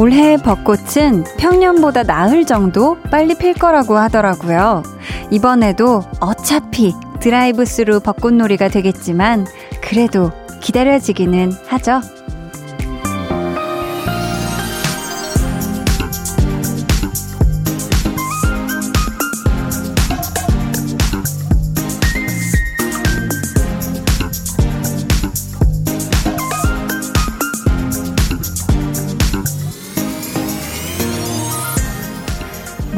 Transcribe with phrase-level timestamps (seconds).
[0.00, 4.82] 올해 벚꽃은 평년보다 나흘 정도 빨리 필 거라고 하더라고요.
[5.30, 9.46] 이번에도 어차피 드라이브 스루 벚꽃놀이가 되겠지만
[9.82, 10.30] 그래도
[10.62, 12.00] 기다려지기는 하죠.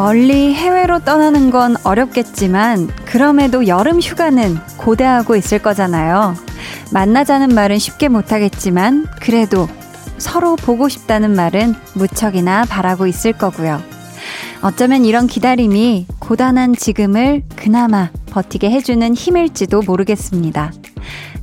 [0.02, 6.34] 멀리 해외로 떠나는 건 어렵겠지만 그럼에도 여름 휴가는 고대하고 있을 거잖아요.
[6.92, 9.68] 만나자는 말은 쉽게 못하겠지만 그래도
[10.18, 13.80] 서로 보고 싶다는 말은 무척이나 바라고 있을 거고요.
[14.62, 20.72] 어쩌면 이런 기다림이 고단한 지금을 그나마 버티게 해주는 힘일지도 모르겠습니다.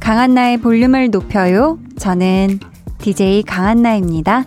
[0.02, 1.80] 강한나의 볼륨을 높여요.
[1.98, 2.59] 저는
[2.98, 4.44] DJ 강한나입니다.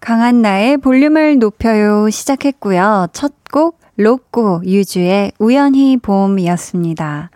[0.00, 3.08] 강한나의 볼륨을 높여요 시작했고요.
[3.12, 7.30] 첫 곡 로꼬 유주의 우연히 봄이었습니다.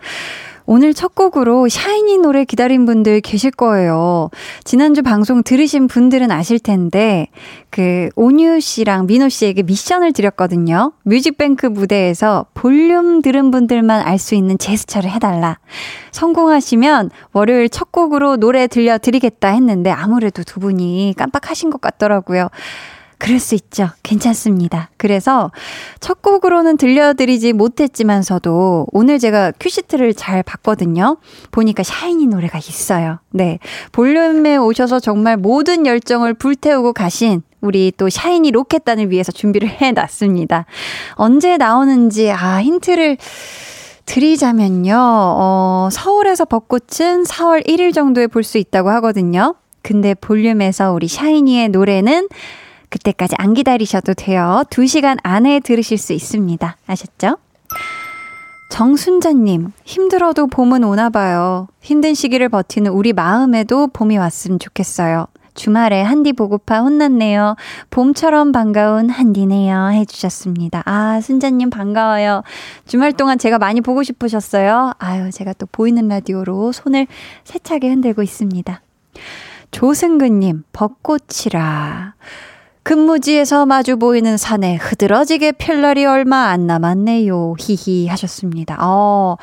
[0.65, 4.29] 오늘 첫 곡으로 샤이니 노래 기다린 분들 계실 거예요.
[4.63, 7.27] 지난주 방송 들으신 분들은 아실 텐데,
[7.69, 10.93] 그, 온유 씨랑 민호 씨에게 미션을 드렸거든요.
[11.03, 15.59] 뮤직뱅크 무대에서 볼륨 들은 분들만 알 수 있는 제스처를 해달라.
[16.11, 22.49] 성공하시면 월요일 첫 곡으로 노래 들려드리겠다 했는데, 아무래도 두 분이 깜빡하신 것 같더라고요.
[23.17, 23.89] 그럴 수 있죠.
[24.03, 24.89] 괜찮습니다.
[24.97, 25.51] 그래서
[25.99, 31.17] 첫 곡으로는 들려드리지 못했지만서도 오늘 제가 큐시트를 잘 봤거든요.
[31.51, 33.19] 보니까 샤이니 노래가 있어요.
[33.31, 33.59] 네.
[33.91, 40.65] 볼륨에 오셔서 정말 모든 열정을 불태우고 가신 우리 또 샤이니 로켓단을 위해서 준비를 해놨습니다.
[41.13, 43.17] 언제 나오는지, 아, 힌트를
[44.05, 44.95] 드리자면요.
[44.95, 49.55] 어, 서울에서 벚꽃은 4월 1일 정도에 볼 수 있다고 하거든요.
[49.81, 52.27] 근데 볼륨에서 우리 샤이니의 노래는
[52.89, 54.63] 그때까지 안 기다리셔도 돼요.
[54.69, 56.77] 2시간 안에 들으실 수 있습니다.
[56.87, 57.37] 아셨죠?
[58.69, 61.67] 정순자님, 힘들어도 봄은 오나 봐요.
[61.81, 65.27] 힘든 시기를 버티는 우리 마음에도 봄이 왔으면 좋겠어요.
[65.53, 67.55] 주말에 한디 보고파 혼났네요.
[67.89, 69.91] 봄처럼 반가운 한디네요.
[69.91, 70.83] 해주셨습니다.
[70.85, 72.43] 아, 순자님 반가워요.
[72.85, 74.91] 주말 동안 제가 많이 보고 싶으셨어요.
[74.99, 77.07] 아유, 제가 또 보이는 라디오로 손을
[77.45, 78.81] 세차게 흔들고 있습니다.
[79.71, 82.15] 조승근님, 벚꽃이라.
[82.85, 87.55] 근무지에서 마주 보이는 산에 흐드러지게 필 날이 얼마 안 남았네요.
[87.57, 88.77] 히히 하셨습니다.
[88.79, 89.37] 어,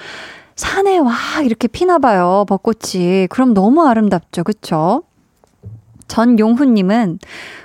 [0.55, 1.13] 산에 와,
[1.45, 2.45] 이렇게 피나 봐요.
[2.49, 3.27] 벚꽃이.
[3.27, 4.45] 그럼 너무 아름답죠.
[4.45, 5.03] 그쵸?
[6.07, 7.19] 전용훈님은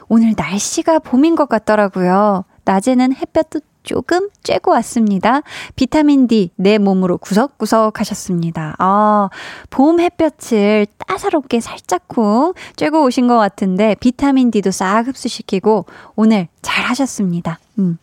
[0.07, 2.44] 오늘 날씨가 봄인 것 같더라고요.
[2.65, 5.41] 낮에는 햇볕도 조금 쬐고 왔습니다.
[5.75, 8.75] 비타민 D 내 몸으로 구석구석 하셨습니다.
[8.77, 9.29] 아,
[9.69, 17.59] 봄 햇볕을 따사롭게 살짝쿵 쬐고 오신 것 같은데 비타민 D도 싹 흡수시키고 오늘 잘 하셨습니다.
[17.79, 17.97] 음.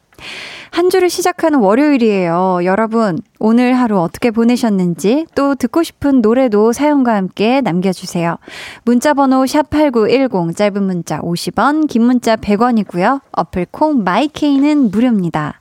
[0.71, 2.61] 한 주를 시작하는 월요일이에요.
[2.65, 8.39] 여러분, 오늘 하루 어떻게 보내셨는지 또 듣고 싶은 노래도 사연과 함께 남겨주세요.
[8.85, 13.21] 문자번호 샵8910, 짧은 문자 50원, 긴 문자 100원이고요.
[13.33, 15.61] 어플 콩 마이케이는 무료입니다.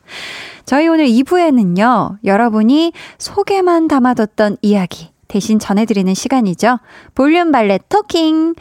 [0.66, 6.80] 저희 오늘 2부에는요, 여러분이 속에만 담아뒀던 이야기 대신 전해드리는 시간이죠.
[7.16, 8.56] 볼륨 valet talking.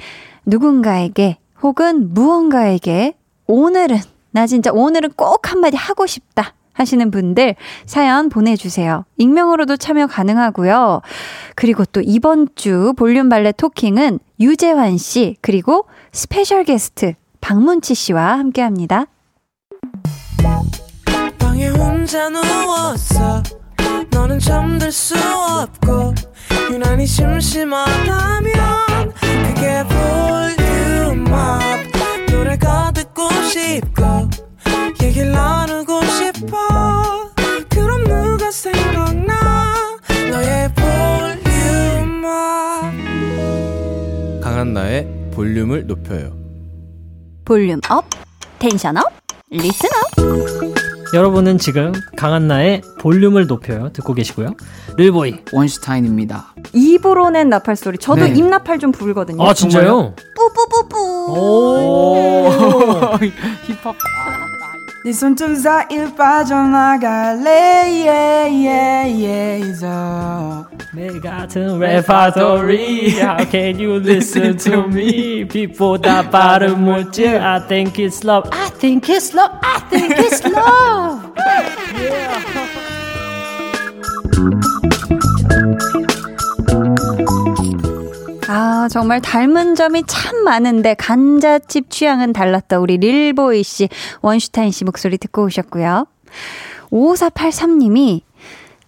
[0.45, 3.15] 누군가에게 혹은 무언가에게
[3.47, 3.99] 오늘은
[4.33, 6.55] 나 진짜 오늘은 꼭 한마디 하고 싶다.
[6.75, 7.55] 하시는 분들
[7.85, 9.05] 사연 보내주세요.
[9.19, 11.03] 익명으로도 참여 가능하고요.
[11.55, 18.63] 그리고 또 이번 주 볼륨 valet talking은 유재환 씨, 그리고 스페셜 게스트 박문치 씨와 함께
[18.63, 19.07] 합니다.
[33.53, 34.31] 볼륨업.
[34.63, 37.31] 싶고 얘기를 나누고 싶어.
[37.69, 39.99] 그럼 누가 생각나?
[40.31, 42.23] 너의 볼륨
[44.41, 46.35] 강한나의 볼륨을 높여요.
[47.45, 48.07] volume up
[48.59, 49.22] tension up
[49.53, 54.55] listen up 여러분은 지금 강한나의 볼륨을 높여요 듣고 계시고요.
[54.97, 56.55] 릴보이 원슈타인입니다.
[56.73, 57.99] 입으로 낸 나팔 소리.
[57.99, 58.31] 저도 네.
[58.35, 59.43] 입 나팔 좀 부르거든요.
[59.47, 60.15] 아 진짜요?
[60.35, 61.35] 뿌뿌뿌뿌.
[61.37, 62.49] 오
[63.67, 63.95] 힙합.
[65.06, 67.50] 네손 좀 사이를 빠져나갈래
[68.08, 69.78] yeah, yeah, yeah,
[70.94, 78.24] 내 같은 레파토리 How can you listen to me 빛보다 빠른 물질 I think it's
[78.26, 81.32] love I think it's love I think it's love
[81.96, 82.78] yeah.
[88.55, 92.81] 아, 정말 닮은 점이 참 많은데 감자칩 취향은 달랐다.
[92.81, 93.89] 우리 릴보이 씨,
[94.21, 96.07] 원슈타인 씨 목소리 듣고 오셨고요.
[96.91, 98.21] 5483님이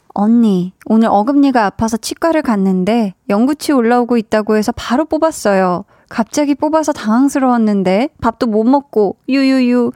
[0.09, 5.87] 언니, 오늘 어금니가 아파서 치과를 갔는데 영구치 올라오고 있다고 해서 바로 뽑았어요.
[6.11, 9.93] 갑자기 뽑아서 당황스러웠는데 밥도 못 먹고 유유유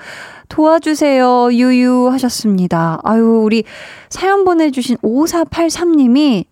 [0.49, 3.01] 도와주세요 유유 하셨습니다.
[3.05, 3.65] 아유 우리
[4.09, 6.47] 사연 보내주신 5483님이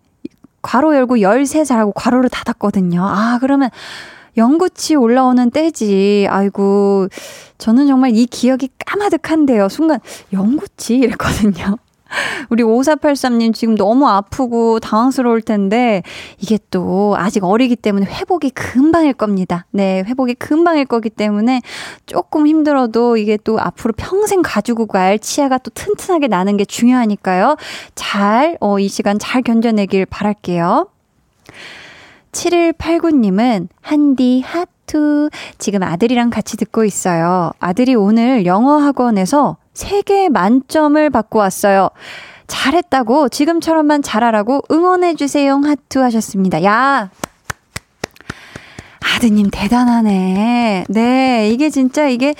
[0.67, 3.01] 괄호 열고 13살하고 괄호를 닫았거든요.
[3.05, 3.71] 아 그러면
[4.37, 6.27] 영구치 올라오는 때지.
[6.29, 7.09] 아이고
[7.59, 9.69] 저는 정말 이 기억이 까마득한데요.
[9.69, 10.01] 순간
[10.33, 11.77] 영구치 이랬거든요.
[12.49, 16.03] 우리 5483님 지금 너무 아프고 당황스러울 텐데
[16.39, 19.67] 이게 또 아직 어리기 때문에 회복이 금방일 겁니다.
[19.71, 21.61] 네, 회복이 금방일 거기 때문에
[22.07, 27.57] 조금 힘들어도 이게 또 앞으로 평생 가지고 갈 치아가 또 튼튼하게 나는 게 중요하니까요.
[27.95, 30.89] 잘, 어, 이 시간 잘 견뎌내길 바랄게요.
[32.33, 37.53] 7189님은 한디 하투 지금 아들이랑 같이 듣고 있어요.
[37.59, 41.91] 아들이 오늘 영어 학원에서 3개 만점을 받고 왔어요.
[42.47, 45.61] 잘했다고 지금처럼만 잘하라고 응원해주세요.
[45.65, 46.65] 하투 하셨습니다.
[46.65, 47.11] 야!
[49.17, 50.87] 아드님 대단하네.
[50.89, 52.35] 네, 이게 진짜 이게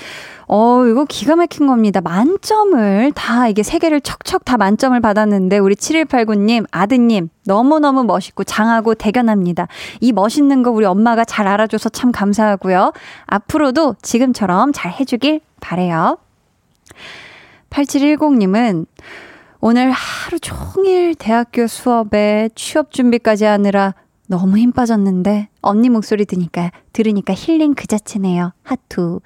[0.49, 1.99] 어, 이거 기가 막힌 겁니다.
[1.99, 8.95] 만점을 다, 이게 세 개를 척척 다 만점을 받았는데, 우리 7189님, 아드님, 너무너무 멋있고 장하고
[8.95, 9.67] 대견합니다.
[9.99, 12.93] 이 멋있는 거 우리 엄마가 잘 알아줘서 참 감사하고요.
[13.25, 16.17] 앞으로도 지금처럼 잘 해주길 바래요.
[17.69, 18.85] 8710님은
[19.59, 23.93] 오늘 하루 종일 대학교 수업에 취업 준비까지 하느라
[24.29, 28.51] 너무 힘 빠졌는데 언니 목소리 드니까 들으니까 힐링 그 자체네요.
[28.63, 29.21] 하투.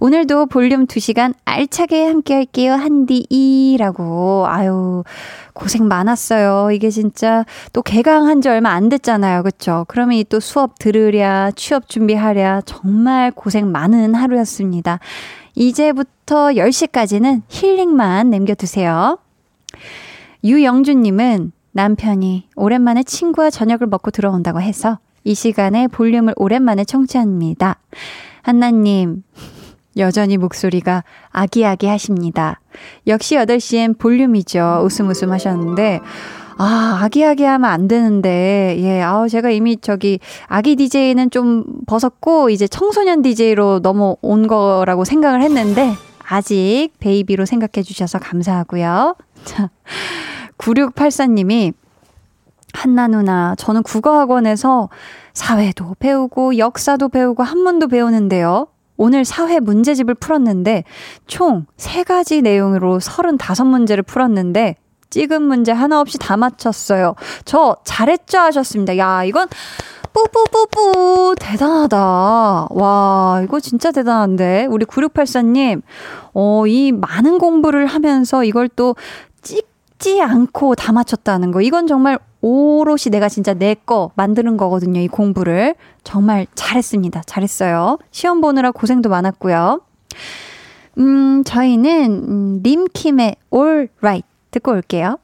[0.00, 2.72] 오늘도 볼륨 2시간 알차게 함께 할게요.
[2.72, 4.46] 한디이라고.
[4.48, 5.04] 아유.
[5.52, 6.70] 고생 많았어요.
[6.72, 7.44] 이게 진짜
[7.74, 9.42] 또 개강한 지 얼마 안 됐잖아요.
[9.42, 9.84] 그쵸?
[9.88, 15.00] 그러면 이 또 수업 들으랴, 취업 준비하랴 정말 고생 많은 하루였습니다.
[15.56, 19.18] 이제부터 10시까지는 힐링만 남겨두세요.
[20.44, 27.78] 유영주님은 남편이 오랜만에 친구와 저녁을 먹고 들어온다고 해서 이 시간에 볼륨을 오랜만에 청취합니다.
[28.42, 29.24] 한나님,
[29.96, 32.60] 여전히 목소리가 아기아기 하십니다.
[33.06, 34.82] 역시 8시엔 볼륨이죠.
[34.84, 36.00] 웃음 웃음 하셨는데,
[36.58, 42.66] 아, 아기아기 하면 안 되는데, 예, 아우, 제가 이미 저기, 아기 DJ는 좀 벗었고, 이제
[42.66, 45.94] 청소년 DJ로 넘어온 거라고 생각을 했는데,
[46.26, 49.16] 아직 베이비로 생각해 주셔서 감사하고요.
[49.44, 49.70] 자,
[50.56, 51.74] 9684님이,
[52.72, 54.88] 한나 누나, 저는 국어학원에서
[55.34, 58.68] 사회도 배우고, 역사도 배우고, 한문도 배우는데요.
[58.96, 60.84] 오늘 사회 문제집을 풀었는데,
[61.26, 64.76] 총 3가지 내용으로 35문제를 풀었는데,
[65.10, 67.14] 찍은 문제 하나 없이 다 맞췄어요.
[67.44, 68.96] 저 잘했죠 하셨습니다.
[68.98, 69.48] 야, 이건
[70.12, 72.68] 뿌뿌뿌뿌 대단하다.
[72.70, 74.66] 와, 이거 진짜 대단한데.
[74.70, 75.82] 우리 9684님,
[76.32, 78.96] 어, 이 많은 공부를 하면서 이걸 또
[79.42, 81.60] 찍지 않고 다 맞췄다는 거.
[81.60, 85.00] 이건 정말 오롯이 내가 진짜 내 거 만드는 거거든요.
[85.00, 85.74] 이 공부를.
[86.02, 87.22] 정말 잘했습니다.
[87.26, 87.98] 잘했어요.
[88.10, 89.80] 시험 보느라 고생도 많았고요.
[90.98, 95.18] 음, 저희는, 음, 림킴의 All Right 듣고 올게요.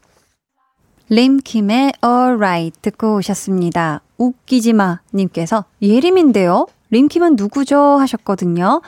[1.09, 4.03] 림킴의 Alright 듣고 오셨습니다.
[4.19, 6.67] 웃기지마 님께서 예림인데요.
[6.91, 7.79] 림킴은 누구죠?
[7.79, 8.83] 하셨거든요.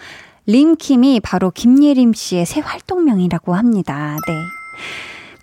[0.46, 4.16] 림킴이 바로 김예림 씨의 새 활동명이라고 합니다.
[4.26, 4.34] 네.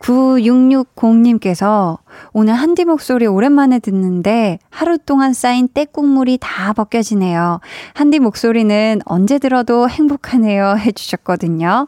[0.02, 1.98] 9660님께서
[2.34, 7.60] 오늘 한디 목소리 오랜만에 듣는데 하루 동안 쌓인 때국물이 다 벗겨지네요.
[7.94, 10.76] 한디 목소리는 언제 들어도 행복하네요.
[10.78, 11.88] 해주셨거든요.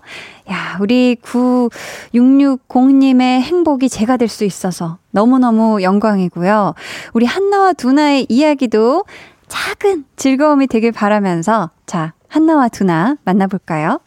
[0.51, 6.73] 야, 우리 9660님의 행복이 제가 될 수 있어서 너무너무 영광이고요.
[7.13, 9.03] 우리 한나와 두나의 이야기도
[9.47, 13.99] 작은 즐거움이 되길 바라면서 자, 한나와 두나 만나볼까요?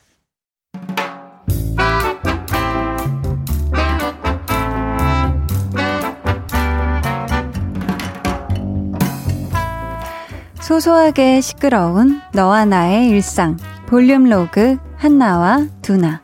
[10.66, 13.56] 소소하게 시끄러운 너와 나의 일상.
[13.86, 16.20] 볼륨 로그 한나와 두나.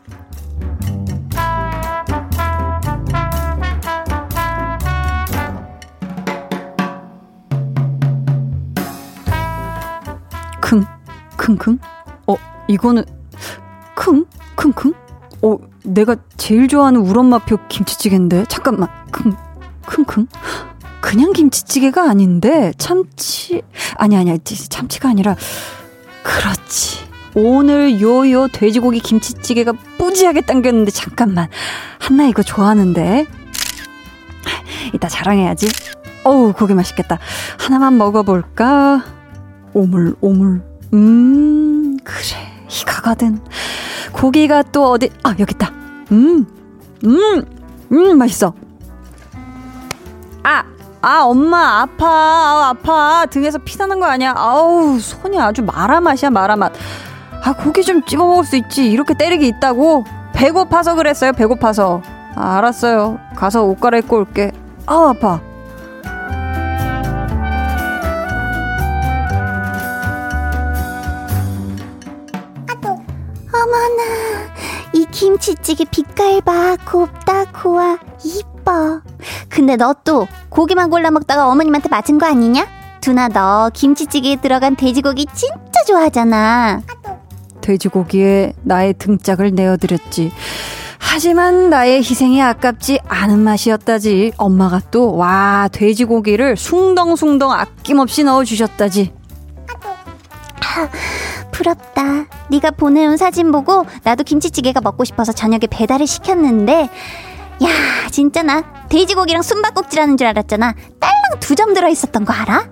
[10.61, 10.85] 킁
[11.37, 11.79] 킁킁
[12.27, 12.35] 어
[12.67, 13.05] 이거는
[13.95, 14.93] 킁 킁킁
[15.43, 18.47] 어 내가 제일 좋아하는 우엄마표 김치찌개인데?
[18.49, 18.89] 잠깐만.
[19.13, 19.37] 킁
[19.87, 20.27] 킁킁
[21.03, 23.61] 그냥 김치찌개가 아닌데 참치
[23.97, 25.37] 아니 아니 참치가 아니라
[26.23, 27.01] 그렇지
[27.35, 31.49] 오늘 요요 돼지고기 김치찌개가 뿌지하게 당겼는데 잠깐만
[31.99, 33.27] 한나 이거 좋아하는데
[34.95, 35.69] 이따 자랑해야지
[36.25, 37.19] 어우 고기 맛있겠다
[37.59, 39.05] 하나만 먹어볼까
[39.75, 40.63] 오물 오물.
[40.93, 42.53] 음, 그래.
[42.69, 43.41] 이가거든.
[44.13, 45.73] 고기가 또 어디, 아, 여기 있다.
[46.13, 46.47] 음,
[47.05, 47.45] 음,
[47.93, 48.55] 음, 맛있어.
[50.43, 50.65] 아,
[51.05, 53.27] 아, 엄마, 아파, 아, 아파.
[53.27, 54.35] 등에서 피 나는 거 아니야?
[54.37, 56.73] 아우, 손이 아주 마라 맛이야, 마라 맛.
[57.43, 58.89] 아, 고기 좀 집어 먹을 수 있지.
[58.89, 60.05] 이렇게 때리기 있다고?
[60.33, 62.03] 배고파서 그랬어요, 배고파서.
[62.37, 63.19] 아, 알았어요.
[63.35, 64.53] 가서 옷 갈아입고 올게.
[64.87, 65.41] 아우, 아파.
[73.55, 74.03] 어머나,
[74.93, 76.77] 이 김치찌개 빛깔 봐.
[76.85, 77.99] 곱다, 고와,
[78.62, 79.00] 이뻐.
[79.49, 82.66] 근데 너 또 고기만 골라 먹다가 어머님한테 맞은 거 아니냐?
[83.00, 86.83] 두나 너 김치찌개에 들어간 돼지고기 진짜 좋아하잖아.
[87.61, 90.33] 돼지고기에 나의 등짝을 내어드렸지.
[90.99, 94.33] 하지만 나의 희생이 아깝지 않은 맛이었다지.
[94.37, 99.12] 엄마가 또, 와, 돼지고기를 숭덩숭덩 아낌없이 넣어주셨다지.
[101.52, 102.25] 부럽다.
[102.49, 106.88] 네가 보내온 사진 보고 나도 김치찌개가 먹고 싶어서 저녁에 배달을 시켰는데
[107.62, 110.75] 야 진짜 나 돼지고기랑 숨바꼭질 하는 줄 알았잖아.
[111.00, 112.69] 딸랑 두 점 들어 있었던 거 알아?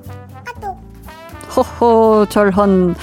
[1.56, 2.94] 허허 절헌.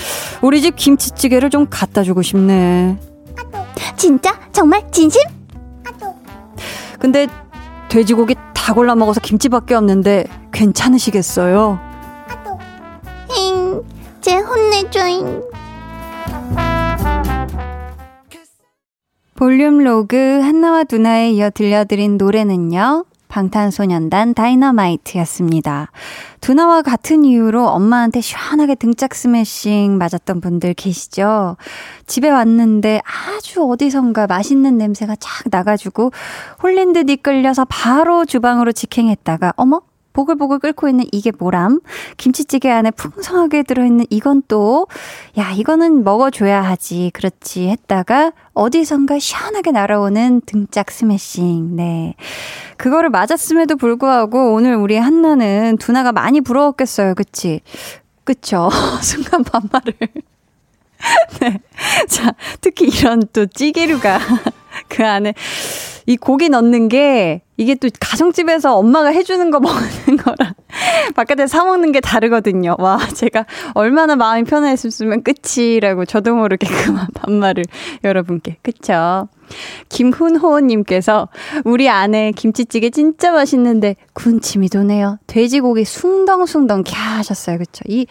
[0.41, 2.98] 우리 집 김치찌개를 좀 갖다 주고 싶네.
[3.98, 4.39] 진짜?
[4.53, 4.89] 정말?
[4.91, 5.22] 진심?
[7.00, 7.27] 근데
[7.89, 11.79] 돼지고기 다 골라 먹어서 김치밖에 없는데 괜찮으시겠어요?
[13.38, 13.82] 잉,
[14.22, 15.44] 제 혼내줘잉.
[19.38, 23.06] 볼륨 로그 한나와 두나에 이어 들려드린 노래는요.
[23.27, 25.91] 방탄소년단 다이너마이트였습니다.
[26.41, 31.58] 두나와 같은 이유로 엄마한테 시원하게 등짝 스매싱 맞았던 분들 계시죠?
[32.08, 36.12] 집에 왔는데 아주 어디선가 맛있는 냄새가 쫙 나가지고
[36.63, 39.82] 홀린 듯 이끌려서 바로 주방으로 직행했다가 어머?
[40.18, 41.80] 보글보글 끓고 있는 이게 뭐람?
[42.18, 44.88] 김치찌개 안에 풍성하게 들어있는 이건 또,
[45.38, 47.12] 야, 이거는 먹어줘야 하지.
[47.14, 47.68] 그렇지.
[47.68, 51.76] 했다가 어디선가 시원하게 날아오는 등짝 스매싱.
[51.76, 52.16] 네.
[52.78, 57.14] 그거를 맞았음에도 불구하고 오늘 우리 한나는 두나가 많이 부러웠겠어요.
[57.14, 57.62] 그치?
[58.24, 58.72] 그쵸?
[59.04, 59.94] 순간 반말을.
[61.42, 61.60] 네.
[62.10, 64.20] 자, 특히 이런 또 찌개류가
[64.90, 65.36] 그 안에
[66.08, 70.54] 이 고기 넣는 게 이게 또 가정집에서 엄마가 해주는 거 먹는 거랑
[71.16, 72.78] 바깥에 사 먹는 게 다르거든요.
[72.80, 77.66] 와, 제가 얼마나 마음이 편했으면 끝이라고 저도 모르게 그만 반말을
[78.06, 78.58] 여러분께.
[78.62, 79.28] 그쵸?
[79.90, 81.28] 김훈호님께서
[81.66, 85.20] 우리 아내 김치찌개 진짜 맛있는데 군침이 도네요.
[85.28, 87.58] 돼지고기 숭덩숭덩 캬 하셨어요.
[87.58, 87.84] 그쵸?
[87.88, 88.08] 이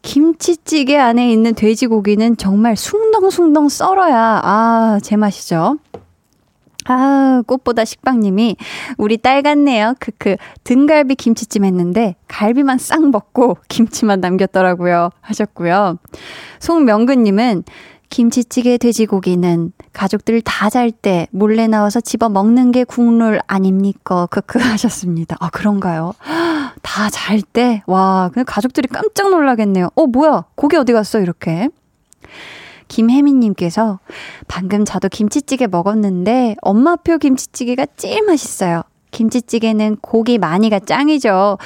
[0.00, 5.78] 김치찌개 안에 있는 돼지고기는 정말 숭덩숭덩 썰어야 아, 제맛이죠.
[6.86, 8.56] 아, 꽃보다 식빵님이
[8.98, 9.94] 우리 딸 같네요.
[10.00, 10.36] 크크.
[10.64, 15.10] 등갈비 김치찜 했는데 갈비만 싹 먹고 김치만 남겼더라고요.
[15.20, 15.98] 하셨고요.
[16.60, 17.64] 송명근 님은
[18.10, 24.26] 김치찌개 돼지고기는 가족들 다 잘 때 몰래 나와서 집어 먹는 게 국룰 아닙니까?
[24.26, 25.36] 크크 하셨습니다.
[25.40, 26.12] 아, 그런가요?
[26.82, 27.82] 다 잘 때?
[27.86, 29.88] 와, 근데 가족들이 깜짝 놀라겠네요.
[29.94, 30.44] 어, 뭐야?
[30.56, 31.20] 고기 어디 갔어?
[31.20, 31.68] 이렇게.
[32.92, 34.00] 김혜민님께서
[34.48, 38.82] 방금 저도 김치찌개 먹었는데 엄마표 김치찌개가 제일 맛있어요.
[39.12, 41.56] 김치찌개는 고기 많이가 짱이죠.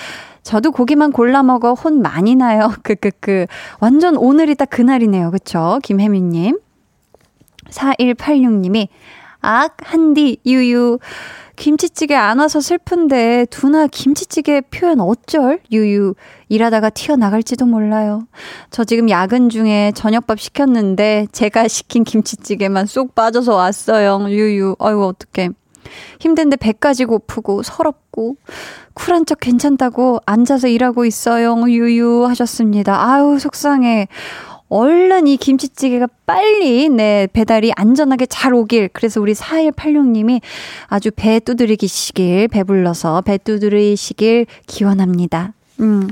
[0.45, 2.73] 저도 고기만 골라 먹어 혼 많이 나요.
[2.85, 3.47] 크크크.
[3.80, 5.33] 완전 오늘이 딱 그날이네요.
[5.33, 5.80] 그쵸?
[5.83, 6.61] 김혜민님.
[7.71, 8.87] 4186님이
[9.40, 10.99] 악, 한디, 유유.
[11.57, 15.61] 김치찌개 안 와서 슬픈데 두나 김치찌개 표현 어쩔?
[15.73, 16.15] 유유.
[16.49, 18.27] 일하다가 튀어나갈지도 몰라요.
[18.71, 24.27] 저 지금 야근 중에 저녁밥 시켰는데 제가 시킨 김치찌개만 쏙 빠져서 왔어요.
[24.29, 24.77] 유유.
[24.79, 25.51] 아이고 어떡해.
[26.21, 28.37] 힘든데 배까지 고프고 서럽고
[28.95, 31.55] 쿨한 척 괜찮다고 앉아서 일하고 있어요.
[31.69, 33.13] 유유 하셨습니다.
[33.13, 34.09] 아유 속상해.
[34.69, 40.41] 얼른 이 김치찌개가 빨리 네 배달이 안전하게 잘 오길 그래서 우리 4186님이
[40.87, 45.53] 아주 배 두드리기시길 배불러서 배 두드리시길 기원합니다.
[45.81, 46.09] 음.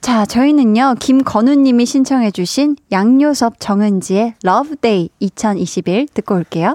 [0.00, 4.34] 자, 저희는요, 김건우님이 신청해주신 양요섭 정은지의
[4.80, 6.74] Day 2021 듣고 올게요.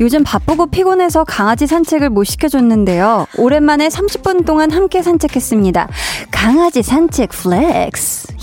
[0.00, 3.26] 요즘 바쁘고 피곤해서 강아지 산책을 못 시켜줬는데요.
[3.38, 5.88] 오랜만에 30분 동안 함께 산책했습니다.
[6.30, 8.33] 강아지 산책 flex.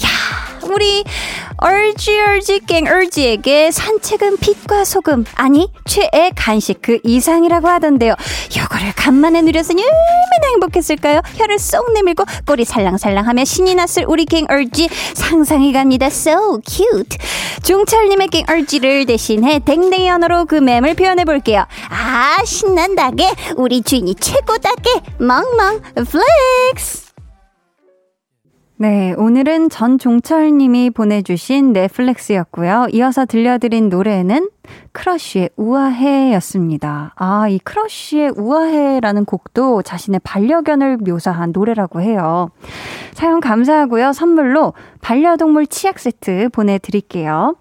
[0.72, 1.04] 야 우리
[1.58, 8.16] 얼지 얼지 깽얼지에게 산책은 빛과 소금 아니 최애 간식 그 이상이라고 하던데요.
[8.58, 11.22] 요거를 간만에 누렸으니 얼마나 행복했을까요?
[11.36, 16.08] 혀를 쏙 내밀고 꼬리 살랑살랑하며 신이 났을 우리 깽얼지 상상이 갑니다.
[16.08, 17.18] So cute.
[17.64, 21.66] 종철님의 깽얼지를 대신해 댕댕이 언어로 그 맴을 표현해 볼게요.
[21.90, 27.11] 아 신난다게 우리 주인이 최고다게 멍멍 flex.
[28.82, 32.88] 네, 오늘은 전종철님이 보내주신 flex였고요.
[32.94, 34.50] 이어서 들려드린 노래는
[34.92, 37.14] 크러쉬의 우아해였습니다.
[37.16, 42.50] 아, 이 크러쉬의 우아해라는 곡도 자신의 반려견을 묘사한 노래라고 해요.
[43.14, 44.14] 사연 감사하고요.
[44.14, 47.56] 선물로 반려동물 치약 세트 보내드릴게요.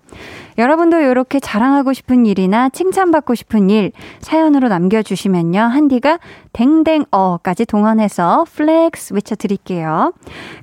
[0.58, 5.58] 여러분도 이렇게 자랑하고 싶은 일이나 칭찬받고 싶은 일 사연으로 남겨주시면요.
[5.58, 6.18] 한디가
[6.52, 10.12] 댕댕어까지 동원해서 flex 외쳐드릴게요.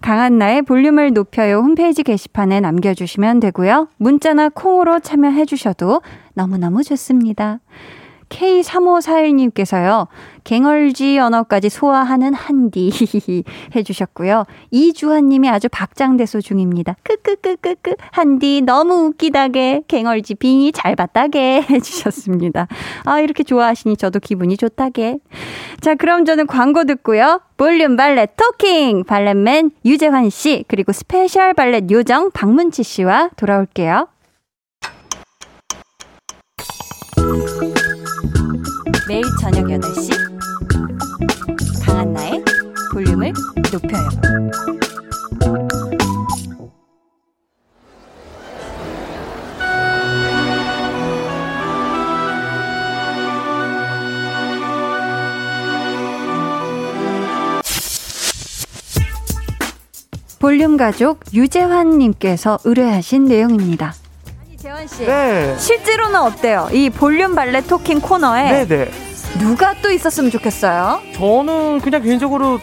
[0.01, 3.87] 강한나의 볼륨을 높여요 홈페이지 게시판에 남겨주시면 되고요.
[3.97, 6.01] 문자나 콩으로 참여해주셔도
[6.37, 7.59] 너무너무 좋습니다.
[8.29, 10.07] K3541님께서요,
[10.43, 12.91] 갱얼지 언어까지 소화하는 한디
[13.75, 14.43] 해주셨고요.
[14.69, 16.95] 이주환님이 아주 박장대소 중입니다.
[17.03, 22.67] 크크크크크 한디 너무 웃기다게 갱얼지 빙의 잘 봤다게 해주셨습니다.
[23.05, 25.19] 아 이렇게 좋아하시니 저도 기분이 좋다게.
[25.79, 27.41] 자 그럼 저는 광고 듣고요.
[27.55, 34.07] 볼륨 valet talking valet맨 유재환 씨 그리고 스페셜 발렛 요정 박문치 씨와 돌아올게요.
[39.07, 40.09] 매일 저녁 8시
[41.85, 42.43] 강한나의
[42.93, 43.33] 볼륨을
[43.71, 44.09] 높여요.
[60.39, 63.93] 볼륨 가족 유재환 님께서 의뢰하신 내용입니다.
[64.57, 65.05] 재환 씨.
[65.05, 65.55] 네.
[65.57, 66.67] 실제로는 어때요?
[66.71, 68.91] 이 볼륨 valet talking 코너에 네네.
[69.39, 70.99] 누가 또 있었으면 좋겠어요?
[71.13, 72.59] 저는 그냥 개인적으로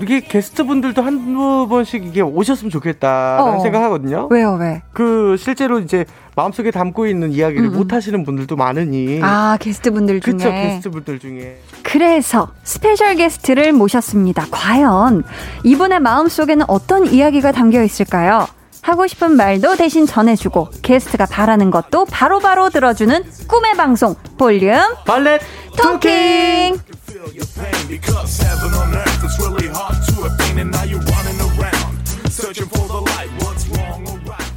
[0.00, 3.60] 이게 게스트분들도 한두 번씩 이게 오셨으면 좋겠다라는 어.
[3.60, 4.28] 생각하거든요.
[4.30, 4.82] 왜요, 왜?
[4.92, 6.04] 그 실제로 이제
[6.36, 7.72] 마음속에 담고 있는 이야기를 음.
[7.76, 9.20] 못 하시는 분들도 많으니.
[9.22, 10.32] 아, 게스트분들 중에.
[10.32, 11.58] 그쵸, 게스트분들 중에.
[11.82, 14.46] 그래서 스페셜 게스트를 모셨습니다.
[14.50, 15.24] 과연
[15.64, 18.46] 이분의 마음속에는 어떤 이야기가 담겨 있을까요?
[18.82, 25.40] 하고 싶은 말도 대신 전해주고 게스트가 바라는 것도 바로바로 바로 들어주는 꿈의 방송 볼륨 발렛
[25.76, 26.78] 토킹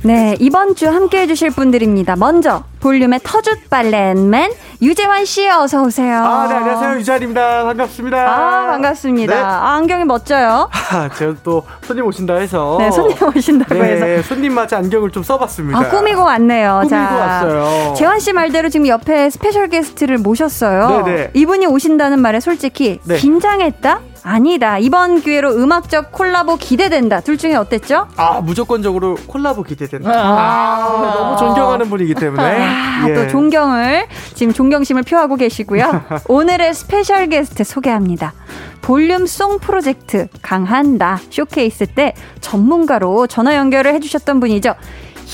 [0.04, 2.16] 네, 이번 주 함께 해주실 분들입니다.
[2.16, 4.52] 먼저, 볼륨의 터줏 발렌맨,
[4.82, 6.24] 유재환 씨 어서 오세요.
[6.24, 7.00] 아, 네, 안녕하세요.
[7.00, 7.66] 유재환입니다.
[7.66, 8.18] 반갑습니다.
[8.18, 9.36] 아, 반갑습니다.
[9.36, 9.40] 네.
[9.40, 10.70] 아, 안경이 멋져요.
[10.72, 12.78] 아, 제가 또 손님 오신다 해서.
[12.80, 14.28] 네, 손님 오신다고 네, 해서.
[14.28, 15.78] 손님 맞이 안경을 좀 써봤습니다.
[15.78, 16.80] 아, 꾸미고 왔네요.
[16.84, 17.94] 꾸미고 자, 왔어요.
[17.96, 21.04] 재환 씨 말대로 지금 옆에 스페셜 게스트를 모셨어요.
[21.04, 21.16] 네네.
[21.16, 21.32] 네.
[21.36, 23.18] 이분이 오신다는 말에 솔직히 네.
[23.18, 24.00] 긴장했다?
[24.24, 24.78] 아니다.
[24.78, 27.22] 이번 기회로 음악적 콜라보 기대된다.
[27.22, 28.08] 둘 중에 어땠죠?
[28.18, 30.10] 아, 무조건적으로 콜라보 기대된다.
[30.10, 32.44] 아, 아 너무 존경하는 분이기 때문에.
[32.44, 33.14] 아, 예.
[33.14, 36.04] 또 존경을, 지금 존경심을 표하고 계시고요.
[36.28, 38.34] 오늘의 스페셜 게스트 소개합니다.
[38.82, 44.76] 볼륨 송 프로젝트 강한나 쇼케이스 때 전문가로 전화 연결을 해주셨던 분이죠.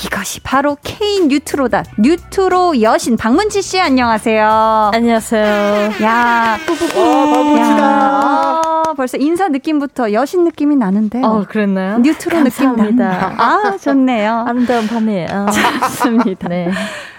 [0.04, 1.84] 이것이 바로 K 뉴트로다.
[1.98, 4.90] 뉴트로 여신 박문치 씨 안녕하세요.
[4.94, 5.92] 안녕하세요.
[6.02, 8.77] 야, 박문치다.
[8.98, 11.22] 벌써 인사 느낌부터 여신 느낌이 나는데.
[11.22, 11.98] 어, 그랬나요?
[11.98, 13.32] 뉴트로 느낌 납니다.
[13.38, 14.44] 아, 좋네요.
[14.44, 15.46] 아름다운 밤이에요.
[15.82, 16.48] 좋습니다.
[16.48, 16.68] 네.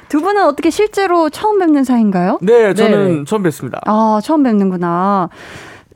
[0.09, 2.39] 두 분은 어떻게 실제로 처음 뵙는 사이인가요?
[2.41, 3.23] 네, 저는 네.
[3.25, 3.79] 처음 뵙습니다.
[3.85, 5.29] 아, 처음 뵙는구나.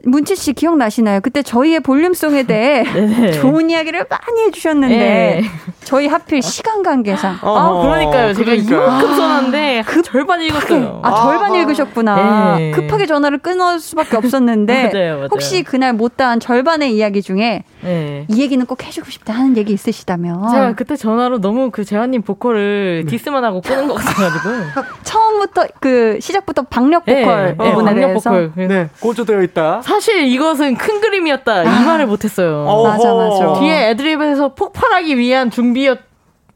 [0.06, 1.22] 문치 씨 기억나시나요?
[1.22, 2.84] 그때 저희의 볼륨송에 대해
[3.40, 5.42] 좋은 이야기를 많이 해주셨는데 네.
[5.86, 8.34] 저희 하필 시간 관계상 어, 아 그러니까요.
[8.34, 8.54] 제가.
[8.54, 11.00] 이만큼 써놨는데 급 절반 읽었어요.
[11.04, 12.56] 아, 아 절반 읽으셨구나.
[12.58, 12.72] 네.
[12.72, 15.28] 급하게 전화를 끊을 수밖에 없었는데 맞아요, 맞아요.
[15.32, 18.26] 혹시 그날 못다한 절반의 이야기 중에 네.
[18.30, 23.04] 이 얘기는 꼭 해주고 싶다 하는 얘기 있으시다면 제가 그때 전화로 너무 그 재환님 보컬을
[23.06, 23.10] 네.
[23.12, 28.52] 디스만 하고 끊은 것 같아가지고 처음부터 그 시작부터 박력 보컬 네, 부분에 네, 대해서 보컬.
[28.68, 29.82] 네 고조되어 있다.
[29.94, 31.64] 사실 이것은 큰 그림이었다 아.
[31.64, 32.66] 이 말을 못했어요.
[32.84, 33.60] 맞아 맞아.
[33.60, 36.00] 뒤에 애드립에서 폭발하기 위한 준비였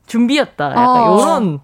[0.07, 0.71] 준비였다.
[0.71, 1.17] 약간 어.
[1.19, 1.59] 이런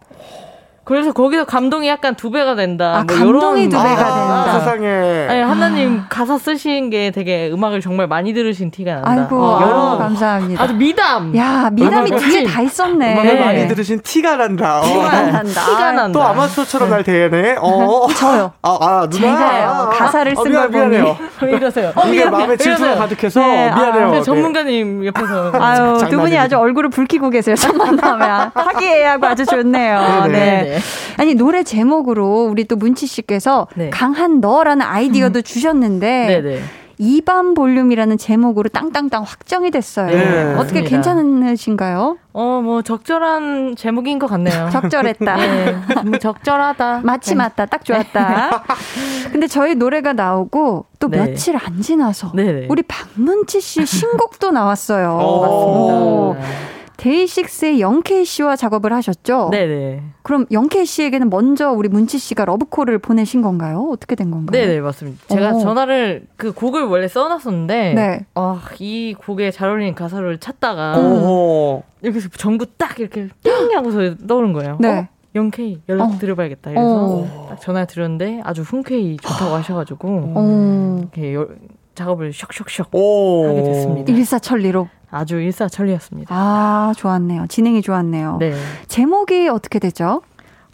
[0.85, 2.95] 그래서 거기서 감동이 약간 두 배가 된다.
[2.97, 4.59] 아, 뭐 감동이 두 배가 아, 된다.
[4.59, 5.27] 세상에.
[5.29, 9.09] 아니 한나님 가사 쓰신 게 되게 음악을 정말 많이 들으신 티가 난다.
[9.09, 10.61] 아이고, 어, 아유, 여러- 감사합니다.
[10.61, 11.35] 아주 미담.
[11.37, 13.13] 야, 미담이 뒤에 훨씬- 다 있었네.
[13.13, 13.39] 음악을 네.
[13.45, 14.79] 많이 들으신 티가 난다.
[14.81, 14.83] 어.
[14.83, 15.65] 티가 난다.
[15.65, 16.11] 티가 난다.
[16.19, 17.55] 또 아마추어처럼 날 대하네.
[17.61, 18.07] 어.
[18.17, 18.51] 저요.
[18.61, 19.21] 아, 아, 누나.
[19.37, 19.69] 제가요.
[19.69, 19.89] 아, 아.
[19.89, 20.89] 가사를 쓴 어, 미안, 걸 보니.
[20.97, 21.17] 미안해요.
[21.43, 21.93] 왜 이러세요?
[22.07, 22.95] 이게 마음에 질투가.
[22.95, 24.05] 가득해서 네, 아, 미안해요.
[24.11, 24.21] 네, 네.
[24.23, 26.37] 전문가님 옆에서 아유, 두 분이.
[26.37, 27.55] 아주 얼굴을 붉히고 계세요.
[27.55, 28.51] 첫 만나면.
[28.53, 30.25] 하기애애하고 아주 좋네요.
[30.27, 30.79] 네 네.
[30.79, 30.79] 네.
[30.79, 30.81] 네.
[31.17, 33.89] 아니, 노래 제목으로 우리 또 문치 씨께서 네.
[33.89, 36.59] 강한 너라는 아이디어도 주셨는데 네네.
[36.99, 40.07] 이반 볼륨이라는 제목으로 땅땅땅 확정이 됐어요.
[40.07, 40.53] 네.
[40.53, 40.89] 어떻게 맞습니다.
[40.89, 42.17] 괜찮으신가요?
[42.33, 44.69] 어, 뭐 적절한 제목인 것 같네요.
[44.71, 45.35] 적절했다.
[45.35, 47.01] 네, 뭐 적절하다.
[47.03, 47.35] 마치 네.
[47.35, 47.65] 맞다.
[47.65, 48.63] 딱 좋았다.
[49.31, 51.17] 근데 저희 노래가 나오고 또 네.
[51.17, 52.31] 며칠 안 지나서.
[52.69, 55.17] 우리 박문치 씨 신곡도 나왔어요.
[55.19, 56.33] 오.
[56.35, 56.82] 맞습니다.
[56.97, 59.49] 데이식스의 영케이 씨와 작업을 하셨죠?
[59.51, 60.03] 네네.
[60.21, 63.89] 그럼 영케이 씨에게는 먼저 우리 문치 씨가 러브콜을 보내신 건가요?
[63.91, 64.61] 어떻게 된 건가요?
[64.61, 65.23] 네네, 맞습니다.
[65.27, 65.59] 제가 오.
[65.59, 68.25] 전화를, 그 곡을 원래 써놨었는데, 네.
[68.35, 71.83] 아, 이 곡에 잘 어울리는 가사를 찾다가, 오.
[72.03, 74.77] 여기서 전구 딱 이렇게 띵 하고서 떠오른 거예요.
[74.79, 74.89] 네.
[74.99, 75.07] 어?
[75.35, 76.17] 영케이 연락 어.
[76.19, 76.71] 드려봐야겠다.
[76.71, 77.47] 이래서 어.
[77.49, 81.47] 딱 전화 드렸는데 아주 흔쾌히 좋다고 하셔가지고 어, 이렇게 여-
[81.95, 83.47] 작업을 쇽쇽쇽 오.
[83.47, 84.11] 하게 됐습니다.
[84.13, 84.87] 일사천리로.
[85.13, 86.33] 아주 일사천리였습니다.
[86.35, 87.45] 아, 좋았네요.
[87.47, 88.37] 진행이 좋았네요.
[88.39, 88.53] 네.
[88.87, 90.21] 제목이 어떻게 되죠?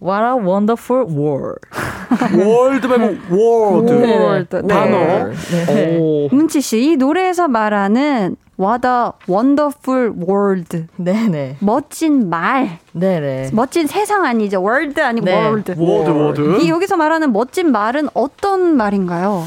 [0.01, 1.59] What a wonderful word.
[2.37, 3.91] world 말고 word.
[3.91, 4.17] 네.
[4.17, 4.67] word.
[4.67, 5.29] 단어.
[5.67, 5.97] 네.
[5.99, 6.29] 오.
[6.31, 10.85] 문치 씨, 이 노래에서 말하는 What a wonderful word.
[10.97, 11.57] 네네.
[11.59, 12.79] 멋진 말.
[12.93, 13.51] 네네.
[13.53, 14.59] 멋진 세상 아니죠.
[14.61, 15.33] world 아니고 네.
[15.33, 15.75] word.
[15.77, 16.61] word word.
[16.61, 19.43] 이 여기서 말하는 멋진 말은 어떤 말인가요?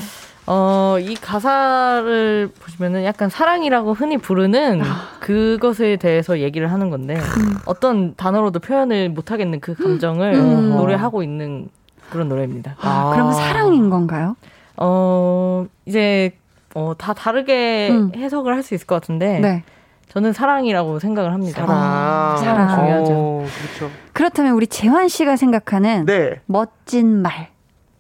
[0.47, 4.83] 어, 이 가사를 보시면은 약간 사랑이라고 흔히 부르는
[5.21, 7.17] 그것에 대해서 얘기를 하는 건데
[7.65, 10.71] 어떤 단어로도 표현을 못 하겠는 그 감정을 음.
[10.77, 11.69] 노래하고 있는
[12.11, 12.75] 그런 노래입니다.
[12.81, 14.37] 아, 그러면 사랑인 건가요?
[14.77, 16.33] 어, 이제
[16.75, 18.13] 어, 다 다르게 음.
[18.17, 19.63] 해석을 할 수 있을 것 같은데 네.
[20.09, 21.65] 저는 사랑이라고 생각을 합니다.
[21.65, 22.37] 사랑.
[22.39, 22.69] 사랑.
[22.77, 23.13] 중요하죠.
[23.13, 23.47] 오,
[23.79, 23.95] 그렇죠.
[24.13, 26.41] 그렇다면 우리 재환 씨가 생각하는 네.
[26.47, 27.49] 멋진 말,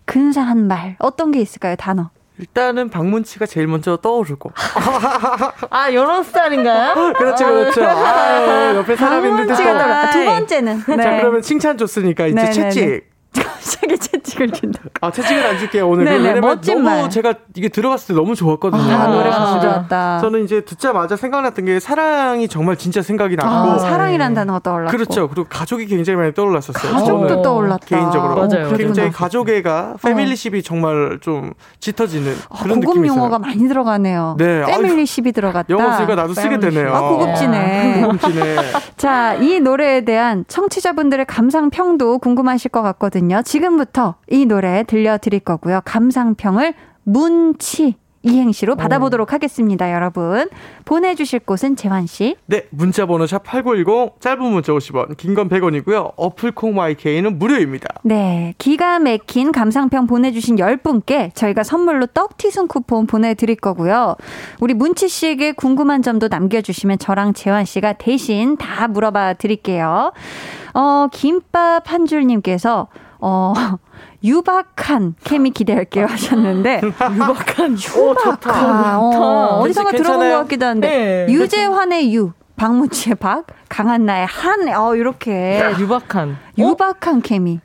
[0.06, 1.76] 근사한 말 어떤 게 있을까요?
[1.76, 2.10] 단어.
[2.42, 4.50] 일단은 박문치가 제일 먼저 떠오르고.
[5.70, 7.12] 아, 이런 스타일인가요?
[7.14, 7.84] 그렇죠, 그렇죠.
[7.86, 10.10] 아유, 옆에 사람 있는데 떠올라.
[10.10, 10.24] 두.
[10.24, 10.82] 번째는.
[10.88, 10.96] 네.
[10.96, 13.11] 자, 그러면 칭찬 줬으니까 이제 네, 네, 채찍.
[13.62, 14.80] 갑자기 채찍을 준다.
[15.00, 16.04] 아, 채찍을 안 줄게요, 오늘.
[16.04, 17.10] 네네, 왜냐면 멋진 너무 말.
[17.10, 18.82] 제가 이게 들어봤을 때 너무 좋았거든요.
[18.82, 19.60] 아, 노래가 너무 아.
[19.60, 20.18] 좋았다.
[20.20, 23.50] 저는 이제 듣자마자 생각났던 게 사랑이 정말 진짜 생각이 났고.
[23.50, 24.96] 아, 사랑이란 단어가 떠올랐고.
[24.96, 25.28] 그렇죠.
[25.28, 26.92] 그리고 가족이 굉장히 많이 떠올랐었어요.
[26.92, 27.86] 가족도 떠올랐다.
[27.86, 28.34] 개인적으로.
[28.34, 28.48] 맞아요.
[28.48, 28.76] 그렇구나.
[28.76, 33.38] 굉장히 가족애가 패밀리십이 정말 좀 짙어지는 아, 그런 고급 느낌이 용어가 있어요.
[33.38, 34.36] 많이 들어가네요.
[34.38, 34.64] 네.
[34.66, 35.66] 패밀리 10이 들어갔다.
[35.70, 36.94] 영어 쓰니까 나도 쓰게 되네요.
[36.94, 38.02] 아, 고급지네.
[38.02, 38.56] 고급지네.
[38.96, 43.21] 자, 이 노래에 대한 청취자분들의 감상 평도 궁금하실 것 같거든요.
[43.42, 45.80] 지금부터 이 노래 들려드릴 거고요.
[45.84, 50.48] 감상평을 문치 이행시로 받아보도록 하겠습니다, 여러분.
[50.84, 52.36] 보내주실 곳은 재환씨.
[52.46, 56.12] 네, 문자 번호 샵8910 짧은 문자 50원, 긴 건 100원이고요.
[56.16, 57.88] 어플 콩 YK는 무료입니다.
[58.04, 64.14] 네, 기가 막힌 감상평 보내주신 10분께 저희가 선물로 떡튀순 쿠폰 보내드릴 거고요.
[64.60, 70.12] 우리 문치 씨에게 궁금한 점도 남겨주시면 저랑 재환 씨가 대신 다 물어봐 드릴게요.
[70.74, 72.86] 어, 김밥 한 줄님께서,
[73.22, 73.54] 어,
[74.24, 76.80] 유박한 케미 기대할게요 하셨는데.
[77.14, 78.96] 유박한 유박한.
[78.98, 80.28] 어, 어디선가 괜찮- 들어본?
[80.30, 80.88] 것 같기도 한데.
[81.28, 81.32] 네.
[81.32, 85.60] 유재환의 유, 박문치의 박, 강한나의 한, 어, 이렇게.
[85.78, 86.36] 유박한.
[86.58, 87.60] 유박한 케미.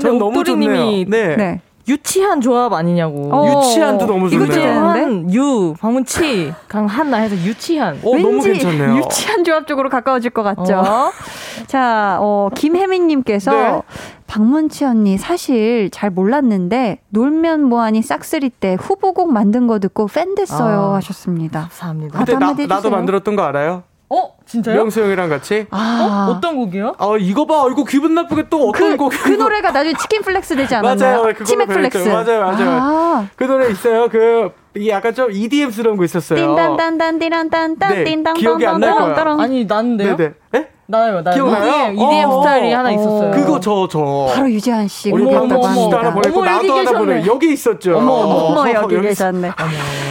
[0.00, 0.70] 전 너무 좋네요.
[0.70, 1.36] 옥돌이님이 네.
[1.36, 1.60] 네.
[1.90, 3.28] 유치한 조합 아니냐고.
[3.32, 4.46] 어, 유치한도 너무 좋네요.
[4.48, 7.96] 유치한, 유, 방문치, 강한나 해서 유치한.
[7.96, 8.96] 어, 너무 왠지 괜찮네요.
[8.98, 10.78] 유치한 조합 쪽으로 가까워질 것 같죠?
[10.78, 11.10] 어.
[11.66, 13.82] 자, 어, 김혜민님께서 네.
[14.26, 20.92] 박문치 언니 사실 잘 몰랐는데 놀면 뭐하니 싹쓸이 때 후보곡 만든 거 듣고 팬 됐어요
[20.92, 20.94] 아.
[20.96, 21.62] 하셨습니다.
[21.62, 22.18] 감사합니다.
[22.18, 22.90] 아, 그때 나, 나도.
[22.90, 23.82] 만들었던 거 알아요?
[24.10, 24.34] 어?
[24.44, 24.74] 진짜요?
[24.76, 25.66] 명수 형이랑 같이.
[25.70, 26.32] 아, 어?
[26.32, 26.94] 어떤 곡이요?
[26.98, 27.68] 아, 이거 봐.
[27.70, 29.10] 이거 기분 나쁘게 또 어떤 그, 곡.
[29.10, 31.22] 그 노래가 나중에 치킨 flex 되지 않았나요?
[31.22, 31.34] 맞아요.
[31.44, 32.08] 치맥 flex.
[32.08, 32.70] 맞아요, 맞아요.
[32.70, 34.08] 아, 그 노래 있어요.
[34.08, 36.38] 그, 이 약간 좀 EDM스러운 거 있었어요.
[36.38, 39.14] 띵단단단 띠란딴딴 네, 띵땅 기억이 안날 거예요.
[39.14, 40.16] 따랑 아니, 나는데요?
[40.16, 40.34] 네네.
[40.56, 40.68] 에?
[40.90, 41.34] 나요, 나요.
[41.34, 41.92] 기억나요?
[41.92, 42.92] EDM, 어, 스타일이 어, 하나 어.
[42.92, 43.30] 있었어요.
[43.30, 44.26] 그거 저, 저.
[44.34, 46.98] 바로 유재환 씨 우리 어머, 어머, 어머, 여기 나도 하나 계셨네.
[46.98, 47.26] 보내.
[47.26, 47.96] 여기 있었죠.
[47.98, 49.52] 어머, 어머, 어머 여기 여기 계셨네.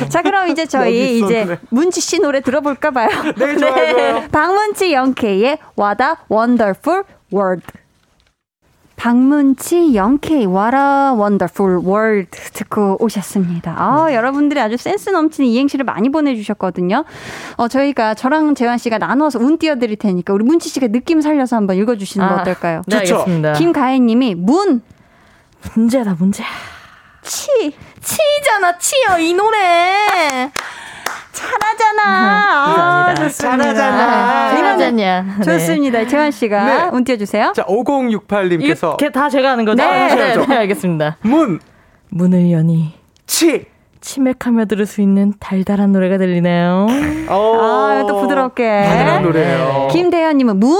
[0.09, 1.59] 자 그럼 이제 저희 이제.
[1.69, 3.09] 문치 씨 노래 들어볼까 봐요.
[3.37, 4.23] 네, 좋아요, 좋아요.
[4.31, 7.63] 박문치 영케이의 What a Wonderful World.
[8.99, 13.73] 박문치 영케이 What a Wonderful World 듣고 오셨습니다.
[13.77, 14.15] 아, 네.
[14.15, 17.05] 여러분들이 아주 센스 넘치는 이행시를 많이 보내주셨거든요.
[17.55, 21.77] 어, 저희가 저랑 재환 씨가 나눠서 운 띄워드릴 테니까 우리 문치 씨가 느낌 살려서 한번
[21.77, 22.81] 읽어주시는 아, 거 어떨까요?
[22.87, 23.53] 네, 알겠습니다.
[23.53, 24.81] 김가혜님이 문
[25.75, 26.43] 문제다 문제.
[27.23, 27.47] 치
[28.01, 30.51] 치잖아 치요 이 노래.
[31.31, 32.03] 잘하잖아.
[32.03, 34.49] 아, 잘하잖아.
[34.51, 35.21] 잘하잖냐.
[35.39, 35.43] 네.
[35.43, 36.07] 좋습니다.
[36.07, 36.89] 재환 씨가 네.
[36.91, 37.51] 운 띄워 주세요.
[37.55, 38.95] 자, 5068님께서.
[38.95, 39.83] 이게 다 제가 하는 거죠?
[39.83, 40.15] 네.
[40.15, 41.17] 네, 네, 알겠습니다.
[41.21, 41.59] 문.
[42.09, 42.93] 문을 여니.
[43.27, 43.65] 치.
[44.01, 46.87] 치맥하며 들을 수 있는 달달한 노래가 들리네요.
[47.29, 48.63] 아, 또 부드럽게.
[48.65, 49.87] 달달한 노래예요.
[49.91, 50.77] 김대현 님은 문.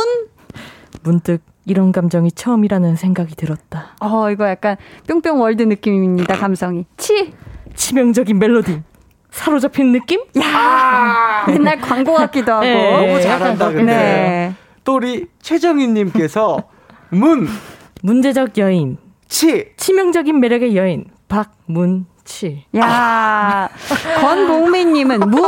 [1.03, 3.95] 문득 이런 감정이 처음이라는 생각이 들었다.
[3.99, 6.85] 어, 이거 약간 뿅뿅 월드 느낌입니다, 감성이.
[6.97, 7.33] 치!
[7.75, 8.81] 치명적인 멜로디.
[9.32, 10.22] 사로잡힌 느낌?
[10.42, 12.62] 야 아~ 옛날 광고 같기도 하고.
[12.65, 13.86] 네, 너무 잘한다, 근데.
[13.86, 14.54] 네.
[14.84, 16.63] 또 우리 최정희님께서
[17.10, 17.48] 문.
[18.02, 18.98] 문제적 여인.
[19.28, 19.68] 치.
[19.78, 21.06] 치명적인 매력의 여인.
[21.28, 22.65] 박문치.
[22.78, 23.70] 야
[24.20, 25.42] 권봉민님은 문.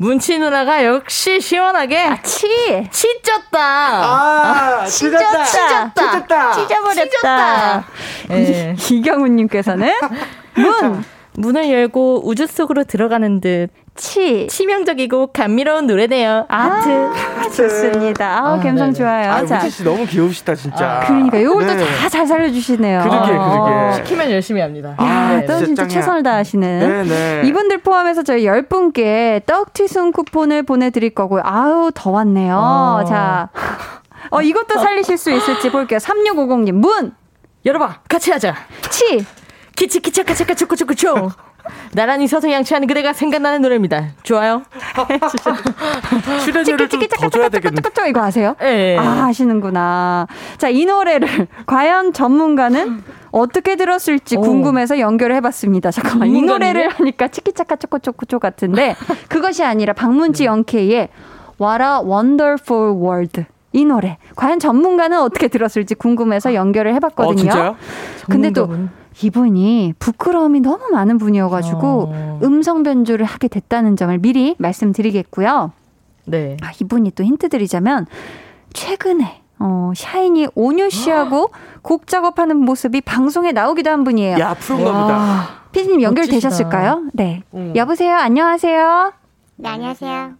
[0.00, 2.46] 문치 누나가 역시 시원하게 아, 치
[2.90, 3.58] 치졌다.
[3.58, 5.44] 아, 치졌다.
[5.44, 5.92] 치졌다.
[5.94, 6.52] 치졌다.
[6.52, 7.84] 찢어버렸다.
[8.28, 8.76] 네.
[8.90, 9.92] 이경훈님께서는
[10.54, 11.04] 문.
[11.38, 14.46] 문을 열고 우주 속으로 들어가는 듯 치.
[14.48, 16.46] 치명적이고 감미로운 노래네요.
[16.48, 16.88] 아트.
[16.88, 18.26] 아, 좋습니다.
[18.26, 19.30] 아, 아 감성 좋아요.
[19.32, 19.68] 아, 자.
[19.68, 21.00] 씨 너무 귀여우시다, 진짜.
[21.02, 21.84] 아, 그러니까 요것도 네.
[22.00, 23.00] 다잘 살려주시네요.
[23.02, 23.92] 그러게, 그러게.
[23.96, 24.94] 시키면 열심히 합니다.
[25.00, 25.88] 야, 네, 또 진짜 짱이야.
[25.88, 26.78] 최선을 다하시는.
[26.78, 27.42] 네네.
[27.42, 27.48] 네.
[27.48, 31.42] 이분들 포함해서 저희 10분께 떡튀순 쿠폰을 보내드릴 거고요.
[31.44, 32.56] 아우, 더 왔네요.
[32.56, 33.04] 어.
[33.04, 33.48] 자.
[34.30, 35.98] 어, 이것도 살리실 수 있을지 볼게요.
[35.98, 37.14] 3650님, 문!
[37.66, 38.02] 열어봐.
[38.08, 38.54] 같이 하자.
[38.90, 39.24] 치!
[39.78, 41.30] 키치키차카 차카 초코초코초.
[41.92, 44.08] 나란히 서서 양치하는 그대가 생각나는 노래입니다.
[44.24, 44.62] 좋아요?
[46.42, 47.80] 출연료를 좀더 줘야 되겠네.
[48.08, 48.56] 이거 아세요?
[48.58, 48.96] 네.
[48.98, 50.26] 아, 아시는구나.
[50.56, 54.40] 자, 이 노래를 과연 전문가는 어떻게 들었을지 오.
[54.40, 55.92] 궁금해서 연결을 해봤습니다.
[55.92, 58.96] 잠깐만, 이 노래를 하니까 치키차카 초코초코초 같은데
[59.28, 61.08] 그것이 아니라 박문지 영케이의
[61.60, 63.44] What a Wonderful World.
[63.74, 67.32] 이 노래 과연 전문가는 어떻게 들었을지 궁금해서 연결을 해봤거든요.
[67.32, 67.76] 어, 진짜요?
[68.28, 68.68] 근데 또
[69.22, 72.40] 이분이 부끄러움이 너무 많은 분이어가지고 어.
[72.42, 75.72] 음성 변조를 하게 됐다는 점을 미리 말씀드리겠고요.
[76.26, 76.56] 네.
[76.62, 78.06] 아, 이분이 또 힌트 드리자면
[78.72, 81.50] 최근에 어, 샤이니 오뉴 씨하고
[81.82, 84.38] 곡 작업하는 모습이 방송에 나오기도 한 분이에요.
[84.38, 85.48] 야, 프로인가 보다.
[85.72, 87.04] 피디님 연결되셨을까요?
[87.12, 87.42] 네.
[87.54, 87.72] 음.
[87.74, 88.16] 여보세요?
[88.16, 89.12] 안녕하세요?
[89.56, 90.34] 네, 안녕하세요.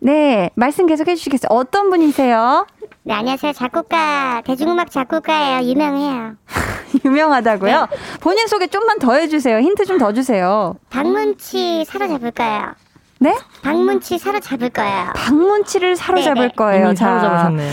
[0.00, 1.48] 네, 말씀 계속 해주시겠어요?
[1.50, 2.66] 어떤 분이세요?
[3.06, 3.52] 네, 안녕하세요.
[3.52, 5.68] 작곡가, 대중음악 작곡가예요.
[5.68, 6.36] 유명해요.
[7.04, 7.80] 유명하다고요?
[7.90, 7.96] 네.
[8.20, 9.58] 본인 소개 좀만 더 해주세요.
[9.58, 10.74] 힌트 좀 더 주세요.
[10.90, 12.72] 박문치 사로잡을 거예요.
[13.18, 13.36] 네?
[13.62, 15.12] 박문치 사로잡을 거예요.
[15.16, 16.52] 박문치를 사로잡을 네네.
[16.56, 16.94] 거예요.
[16.94, 17.72] 자, 사로잡으셨네요.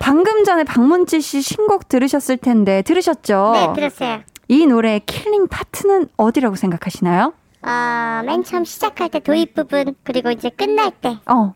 [0.00, 3.52] 방금 전에 박문치 씨 신곡 들으셨을 텐데 들으셨죠?
[3.54, 4.20] 네, 들었어요.
[4.48, 7.32] 이 노래의 killing part는 어디라고 생각하시나요?
[7.62, 11.16] 어, 맨 처음 시작할 때 도입 부분 그리고 이제 끝날 때.
[11.26, 11.54] 어.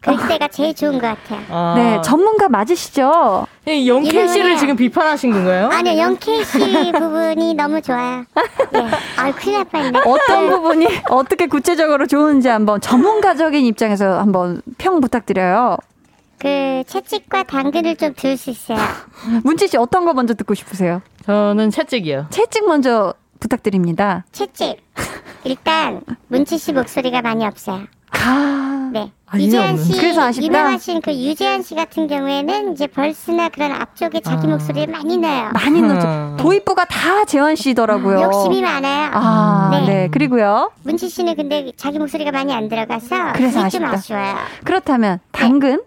[0.00, 1.40] 그때가 제일 좋은 것 같아요.
[1.50, 1.74] 아.
[1.76, 3.46] 네, 전문가 맞으시죠?
[3.64, 5.68] 네, 영케이 씨를 지금 비판하신 건가요?
[5.72, 6.58] 아니요, 영케이 씨
[6.92, 8.24] 부분이 너무 좋아요.
[8.72, 8.88] 네.
[9.16, 9.98] 아, 큰일 날 뻔했네.
[10.06, 15.76] 어떤 부분이 어떻게 구체적으로 좋은지 한번 전문가적인 입장에서 한번 평 부탁드려요.
[16.38, 18.78] 그 채찍과 당근을 좀 들을 수 있어요.
[19.44, 21.02] 문치 씨 어떤 거 먼저 듣고 싶으세요?
[21.26, 22.28] 저는 채찍이요.
[22.30, 24.24] 채찍 먼저 부탁드립니다.
[24.32, 24.78] 채찍.
[25.44, 27.82] 일단 문치 씨 목소리가 많이 없어요.
[28.12, 29.12] 아, 네.
[29.26, 30.44] 아, 유재한 씨, 그래서 아쉽다.
[30.44, 34.50] 유명하신 그 유재한 씨 같은 경우에는 이제 벌스나 그런 앞쪽에 자기 아.
[34.50, 35.50] 목소리를 많이 넣어요.
[35.52, 36.06] 많이 넣죠.
[36.08, 36.36] 음.
[36.38, 38.22] 도입부가 다 재환 씨더라고요.
[38.22, 39.10] 욕심이 많아요.
[39.12, 39.86] 아, 네.
[39.86, 40.08] 네.
[40.10, 40.72] 그리고요.
[40.82, 44.34] 문치 씨는 근데 자기 목소리가 많이 안 들어가서 그래서 좀 아쉬워요.
[44.64, 45.76] 그렇다면 당근?
[45.76, 45.82] 네.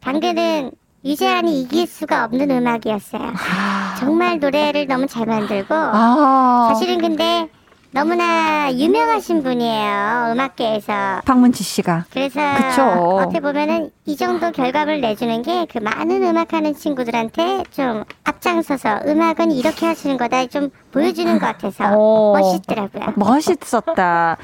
[0.00, 0.70] 당근은
[1.04, 3.32] 유재한이 이길 수가 없는 음악이었어요.
[3.34, 3.96] 아.
[3.98, 6.70] 정말 노래를 너무 잘 만들고 아.
[6.72, 7.48] 사실은 근데
[7.94, 12.82] 너무나 유명하신 분이에요 음악계에서 박문치 씨가 그래서 그쵸.
[12.82, 19.86] 어떻게 보면은 이 정도 결과를 내주는 게 그 많은 음악하는 친구들한테 좀 앞장서서 음악은 이렇게
[19.86, 23.12] 하시는 거다 좀 보여주는 것 같아서 오, 멋있더라고요.
[23.16, 24.36] 멋있었다.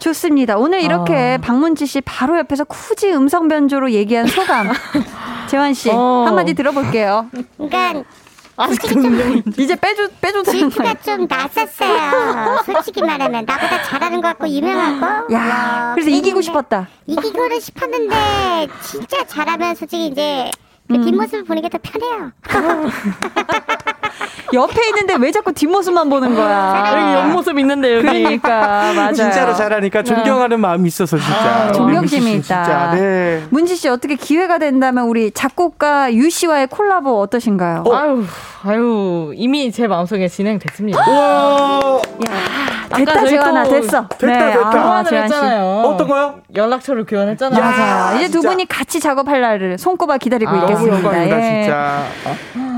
[0.00, 0.56] 좋습니다.
[0.58, 1.38] 오늘 이렇게 어.
[1.40, 4.68] 박문치 씨 바로 옆에서 굳이 음성 변조로 얘기한 소감
[5.48, 6.24] 재환 씨 어.
[6.26, 7.26] 한마디 들어볼게요.
[7.56, 8.02] 그러니까
[8.66, 12.58] 솔직히 좀 이제 빼줘 빼줘 질투가 좀 났었어요.
[12.64, 15.32] 솔직히 말하면 나보다 잘하는 것 같고 유명하고.
[15.34, 16.88] 야, 그래서 이기고 싶었다.
[17.06, 20.50] 이기고는 싶었는데 진짜 잘하면 솔직히 이제
[20.88, 21.04] 그 음.
[21.04, 22.32] 뒷모습을 보는 게 더 편해요.
[24.52, 26.92] 옆에 있는데 왜 자꾸 뒷모습만 보는 거야?
[26.92, 28.06] 여기 옆모습 있는데 여기.
[28.06, 29.12] 그러니까 맞아요.
[29.12, 31.34] 진짜로 잘하니까 존경하는 마음이 있어서 진짜.
[31.34, 32.42] 아, 존경심이 있다.
[32.42, 32.90] 진짜.
[32.94, 33.44] 네.
[33.50, 37.84] 문지 씨 어떻게 기회가 된다면 우리 작곡가 유 씨와의 콜라보 어떠신가요?
[37.92, 38.24] 아유,
[38.64, 40.98] 아유, 이미 제 마음속에 진행됐습니다.
[40.98, 42.00] 와
[42.96, 44.08] 됐다 재환아 또 됐어.
[44.18, 44.98] 됐다, 됐다.
[44.98, 45.34] 아, 재환 씨.
[45.34, 45.64] 했잖아요.
[45.86, 46.34] 어떤 거요?
[46.54, 47.60] 연락처를 교환했잖아요.
[47.60, 48.16] 맞아요.
[48.16, 48.48] 이제 두 진짜.
[48.50, 50.96] 분이 같이 작업할 날을 손꼽아 기다리고 아, 너무 있겠습니다.
[50.96, 51.62] 영광입니다 예.
[51.62, 52.04] 진짜.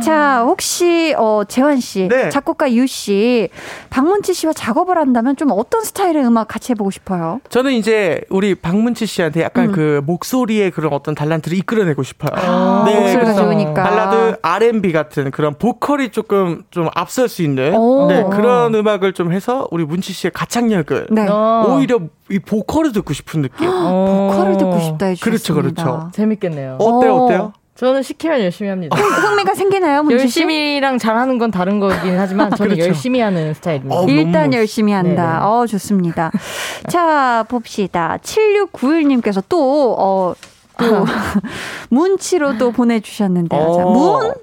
[0.05, 2.29] 자, 혹시 어 재환 씨, 네.
[2.29, 3.49] 작곡가 유 씨,
[3.91, 7.41] 박문치 씨와 작업을 한다면 좀 어떤 스타일의 음악 같이 해보고 싶어요?
[7.51, 9.73] 저는 이제 우리 박문치 씨한테 약간 음.
[9.73, 12.31] 그 목소리의 그런 어떤 달란트를 이끌어내고 싶어요.
[12.35, 13.81] 아, 목소리가 그래서 좋으니까.
[13.83, 18.09] 발라드 R&B 같은 그런 보컬이 조금 좀 앞설 수 있는 오.
[18.09, 21.27] 네, 그런 음악을 좀 해서 우리 문치 씨의 가창력을 네.
[21.29, 21.67] 어.
[21.69, 23.69] 오히려 이 보컬을 듣고 싶은 느낌.
[23.69, 24.29] 어.
[24.33, 25.25] 보컬을 듣고 싶다 해주셨습니다.
[25.25, 26.11] 그렇죠, 그렇죠.
[26.13, 26.77] 재밌겠네요.
[26.79, 27.25] 어때요, 어.
[27.25, 27.53] 어때요?
[27.75, 28.97] 저는 시키면 열심히 합니다.
[28.97, 30.41] 흥미가 생기나요, 문지 씨?
[30.41, 32.89] 열심히랑 잘하는 건 다른 거긴 하지만 저는 그렇죠.
[32.89, 33.99] 열심히 하는 스타일입니다.
[33.99, 35.39] 어, 일단 너무 열심히 한다.
[35.41, 35.45] 네네.
[35.45, 36.31] 어, 좋습니다.
[36.91, 38.19] 자, 봅시다.
[38.23, 40.35] 7691님께서 또, 어,
[40.79, 41.07] 또,
[41.89, 43.61] 문치로 또 보내주셨는데요.
[43.61, 43.91] 자, 어.
[43.91, 44.35] 문?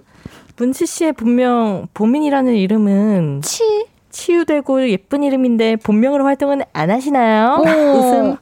[0.57, 3.85] 문치 씨의 본명 보민이라는 이름은 치?
[4.19, 7.57] 치유되고 예쁜 이름인데 본명으로 활동은 안 하시나요?
[7.59, 7.63] 오.
[7.97, 8.37] 웃음.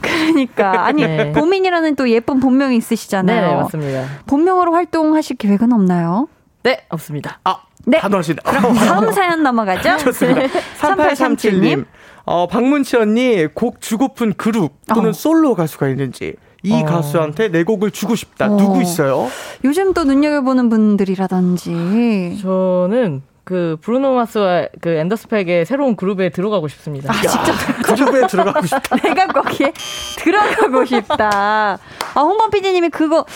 [0.00, 0.86] 그러니까.
[0.86, 1.32] 아니, 네.
[1.32, 3.48] 보민이라는 또 예쁜 본명이 있으시잖아요.
[3.48, 4.04] 네, 맞습니다.
[4.26, 6.28] 본명으로 활동하실 계획은 없나요?
[6.64, 7.38] 네, 없습니다.
[7.44, 7.98] 아, 네.
[7.98, 8.38] 단호하시네.
[8.44, 9.98] 다음 사연 넘어가죠?
[10.04, 10.42] 좋습니다.
[10.80, 11.86] 3837님.
[12.24, 15.12] 어, 박문치 언니 곡 주고픈 그룹 또는 어.
[15.12, 16.84] 솔로 가수가 있는지 이 어.
[16.84, 18.46] 가수한테 내 곡을 주고 싶다.
[18.46, 18.56] 어.
[18.56, 19.28] 누구 있어요?
[19.62, 22.38] 요즘 또 눈여겨보는 분들이라든지.
[22.42, 27.12] 저는 그 브루노 마스와 그 앤더스펙의 새로운 그룹에 들어가고 싶습니다.
[27.12, 27.52] 아, 직접
[27.84, 28.96] 그룹에 들어가고 싶다.
[29.04, 29.70] 내가 거기에
[30.16, 31.78] 들어가고 싶다.
[32.14, 33.26] 아, 홍범 PD님이 그거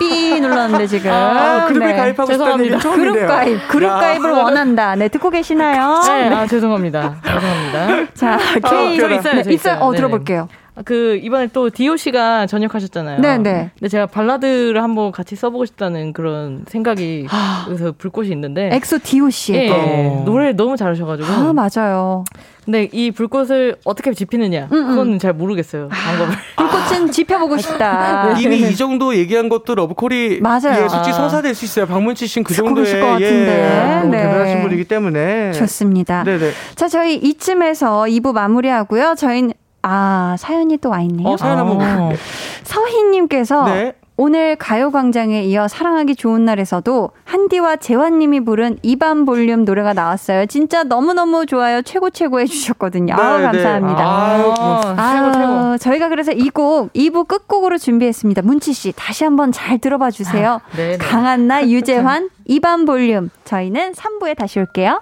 [0.00, 1.12] 삐 눌렀는데 지금.
[1.12, 1.96] 아, 그룹에 네.
[1.96, 2.74] 가입하고 싶다는 죄송합니다.
[2.74, 3.00] 얘기.
[3.02, 3.94] 그룹 가입, 그룹 야.
[3.94, 4.96] 가입을 원한다.
[4.96, 6.00] 네, 듣고 계시나요?
[6.06, 7.16] 네, 아 죄송합니다.
[7.24, 8.12] 죄송합니다.
[8.14, 8.98] 자, K.
[8.98, 9.54] 저 있어요, 네, 저 있어요.
[9.54, 9.74] 있어요.
[9.80, 9.96] 어, 네네.
[9.96, 10.48] 들어볼게요.
[10.50, 13.20] 아, 그 이번에 또 디오 씨가 전역하셨잖아요.
[13.20, 13.70] 네네.
[13.78, 17.26] 근데 제가 발라드를 한번 같이 써보고 싶다는 그런 생각이
[17.66, 18.70] 그래서 불꽃이 있는데.
[18.72, 19.52] 엑소 디오 씨.
[19.54, 19.74] 예, 또.
[19.74, 20.22] 어.
[20.24, 21.28] 노래를 너무 잘하셔가지고.
[21.30, 22.24] 아, 맞아요.
[22.64, 24.88] 근데 이 불꽃을 어떻게 지피느냐 음, 음.
[24.88, 26.32] 그거는 잘 모르겠어요 방법을.
[26.56, 28.38] 불꽃은 지펴보고 싶다.
[28.38, 30.84] 이미 이 정도 얘기한 것도 러브콜이 맞아요.
[30.84, 31.12] 예, 솔직히 아.
[31.12, 31.86] 성사될 수 있어요.
[31.86, 33.90] 박문치 씨는 그 정도의 것 같은데.
[33.90, 34.22] 예, 너무 네.
[34.22, 36.22] 대단하신 분이기 때문에 좋습니다.
[36.22, 36.52] 네네.
[36.76, 39.16] 자, 저희 이쯤에서 2부 마무리하고요.
[39.18, 41.28] 저희는 아, 사연이 또 와 있네요.
[41.28, 42.08] 어, 사연 한번 어.
[42.08, 42.18] 볼게요.
[42.64, 43.92] 서희님께서 네.
[44.18, 50.46] 오늘 가요광장에 이어 사랑하기 좋은 날에서도 한디와 재환님이 부른 이 밤 볼륨 노래가 나왔어요.
[50.46, 51.80] 진짜 너무너무 좋아요.
[51.82, 53.14] 최고 최고 해주셨거든요.
[53.14, 53.44] 아우, 네, 네.
[53.44, 54.04] 감사합니다.
[54.04, 55.02] 아유, 고맙습니다.
[55.02, 55.78] 아, 최고 최고.
[55.78, 58.42] 저희가 그래서 이 곡 2부 끝곡으로 준비했습니다.
[58.42, 60.60] 문치씨, 다시 한번 잘 들어봐 주세요.
[60.62, 60.98] 아, 네네.
[60.98, 63.30] 강한나, 유재환, 이 밤 볼륨.
[63.46, 65.00] 저희는 3부에 다시 올게요.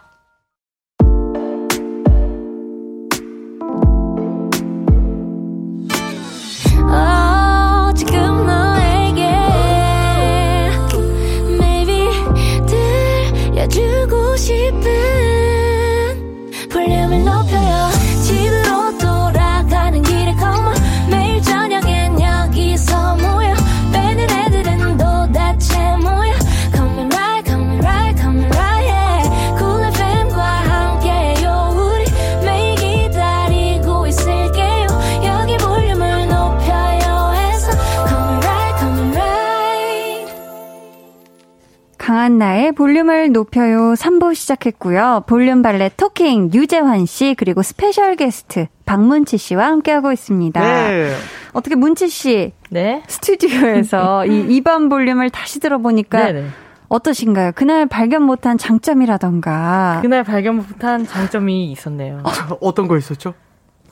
[42.40, 45.24] 강한나의 볼륨을 높여요 3부 시작했고요.
[45.26, 50.60] 볼륨 빨래 talking 유재환 씨 그리고 special guest 박문치 씨와 함께하고 있습니다.
[50.60, 51.14] 네.
[51.52, 53.02] 어떻게 문치 씨 네.
[53.06, 56.46] 스튜디오에서 이 이 밤 볼륨을 다시 들어보니까 네네.
[56.88, 57.52] 어떠신가요?
[57.54, 62.22] 그날 발견 못한 장점이라던가 그날 발견 못한 장점이 있었네요.
[62.60, 63.34] 어떤 거 있었죠?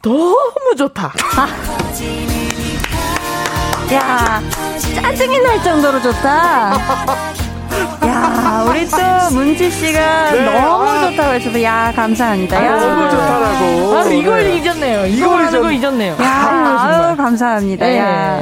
[0.03, 1.13] 너무 좋다.
[3.93, 4.43] 야
[5.03, 7.39] 짜증이 날 정도로 좋다.
[8.23, 8.97] 야 우리 또
[9.33, 10.45] 문치 씨가 네.
[10.61, 11.11] 너무 아.
[11.11, 12.65] 좋다고 해줘서 야 감사합니다.
[12.65, 12.77] 야.
[12.77, 13.97] 너무 좋다라고.
[13.97, 14.57] 아, 이걸 네.
[14.59, 15.07] 잊었네요.
[15.07, 16.17] 이걸 잊었- 잊었네요.
[16.21, 16.79] 야,
[17.11, 17.87] 아유, 감사합니다.
[17.87, 17.99] 네.
[17.99, 18.41] 야.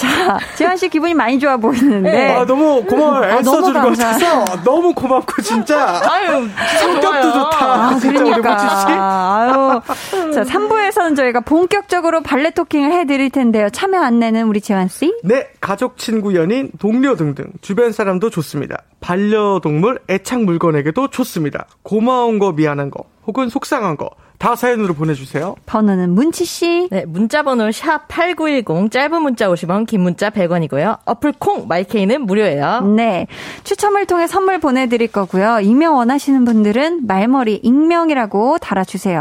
[0.00, 2.34] 자, 재환 씨 기분이 많이 좋아 보이는데.
[2.36, 3.32] 아, 너무 고마워요.
[3.34, 4.38] 아, 애써주는 것 감사해요.
[4.44, 6.48] 같아서 너무 고맙고 진짜 아유,
[6.80, 7.56] 성격도 좋다.
[7.66, 8.58] 아, 진짜 그러니까.
[8.58, 8.86] 씨.
[8.92, 10.32] 아유.
[10.32, 13.68] 자, 3부에서는 저희가 본격적으로 발레 토킹을 해드릴 텐데요.
[13.68, 15.14] 참여 안내는 우리 재환 씨?
[15.22, 18.82] 네, 가족, 친구, 연인, 동료 등등 주변 사람도 좋습니다.
[19.00, 21.66] 반려동물, 애착 물건에게도 좋습니다.
[21.82, 24.08] 고마운 거, 미안한 거, 혹은 속상한 거
[24.40, 25.54] 다 사연으로 보내주세요.
[25.66, 26.88] 번호는 문치씨.
[26.90, 31.00] 네, 문자번호 샵 8910, 짧은 문자 50원, 긴 문자 100원이고요.
[31.04, 32.80] 어플 콩, 마이케이는 무료예요.
[32.96, 33.26] 네.
[33.64, 35.60] 추첨을 통해 선물 보내드릴 거고요.
[35.60, 39.20] 익명 원하시는 분들은 말머리 익명이라고 달아주세요.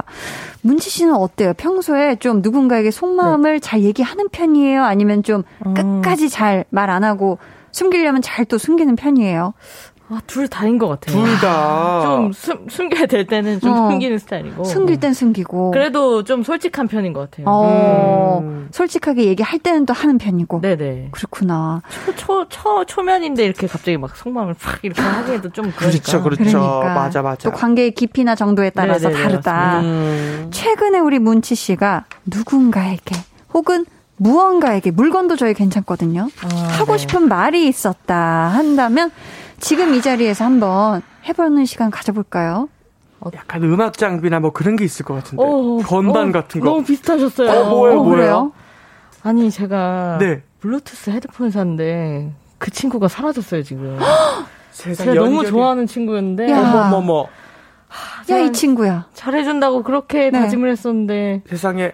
[0.62, 1.52] 문치 씨는 어때요?
[1.58, 3.60] 평소에 좀 누군가에게 속마음을 네.
[3.60, 4.84] 잘 얘기하는 편이에요?
[4.86, 5.74] 아니면 좀 음.
[5.74, 7.40] 끝까지 잘 말 안 하고
[7.72, 9.54] 숨기려면 잘 또 숨기는 편이에요?
[10.12, 11.24] 아, 둘 다인 것 같아요.
[11.24, 12.02] 둘 다.
[12.04, 14.64] 좀 숨, 숨겨야 될 때는 좀 어, 숨기는 스타일이고.
[14.64, 15.70] 숨길 땐 숨기고.
[15.72, 17.46] 그래도 좀 솔직한 편인 것 같아요.
[17.48, 18.70] 어, 음.
[18.72, 20.62] 솔직하게 얘기할 때는 또 하는 편이고.
[20.62, 21.10] 네네.
[21.12, 21.84] 그렇구나.
[22.06, 25.92] 초, 초, 초, 초면인데 이렇게 갑자기 막 속마음을 팍 이렇게 하기에도 좀 그러니까.
[25.92, 26.44] 그렇죠, 그렇죠.
[26.44, 26.94] 그러니까.
[26.96, 27.50] 맞아, 맞아.
[27.50, 29.80] 또 관계의 깊이나 정도에 따라서 네네네, 다르다.
[29.82, 30.48] 음.
[30.52, 33.16] 최근에 우리 문치 씨가 누군가에게
[33.54, 33.86] 혹은
[34.18, 36.30] 무언가에게 물건도 저희 괜찮거든요.
[36.44, 36.98] 아, 하고 네.
[36.98, 39.12] 싶은 말이 있었다 한다면
[39.60, 42.70] 지금 이 자리에서 한번 해보는 시간 가져볼까요?
[43.20, 45.44] 어, 약간 음악 장비나 뭐 그런 게 있을 것 같은데.
[45.44, 46.70] 어, 건반 어, 같은 거.
[46.70, 47.50] 너무 비슷하셨어요.
[47.50, 48.52] 어, 뭐예요, 뭐예요?
[49.24, 50.42] 아니, 제가 네.
[50.62, 53.98] 블루투스 헤드폰 샀는데 그 친구가 사라졌어요, 지금.
[54.72, 55.30] 제가 연결이...
[55.30, 56.54] 너무 좋아하는 친구였는데.
[56.54, 57.28] 어머머머.
[58.30, 59.08] 야, 이 친구야.
[59.14, 60.40] 잘해준다고 그렇게 네.
[60.40, 61.42] 다짐을 했었는데.
[61.48, 61.94] 세상에.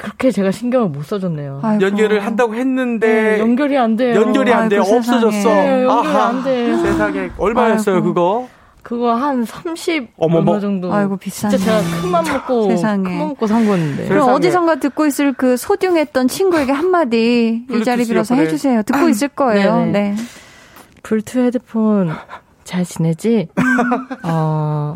[0.00, 1.60] 그렇게 제가 신경을 못 써줬네요.
[1.62, 1.84] 아이고.
[1.86, 4.14] 연결을 한다고 했는데 네, 연결이 안 돼요.
[4.14, 4.80] 연결이 안 돼요.
[4.80, 5.48] 없어졌어.
[5.50, 6.28] 네, 연결이 아하.
[6.28, 6.76] 안 돼.
[6.76, 8.08] 세상에 얼마였어요 아이고.
[8.08, 8.48] 그거?
[8.82, 10.52] 그거 한 30, 어머머.
[10.52, 10.90] 얼마 정도.
[10.90, 11.54] 아이고, 비싸네.
[11.58, 13.02] 진짜 제가 큰맘 먹고, 세상에.
[13.10, 14.08] 큰맘 먹고 산 건데.
[14.08, 18.46] 그럼 어디선가 듣고 있을 그 소중했던 친구에게 한마디 이 자리 빌어서 그래.
[18.46, 18.82] 해주세요.
[18.84, 19.80] 듣고 있을 거예요.
[19.80, 19.92] 네네.
[19.92, 20.16] 네.
[21.02, 22.10] 불투 헤드폰
[22.64, 23.48] 잘 지내지?
[24.24, 24.94] 어,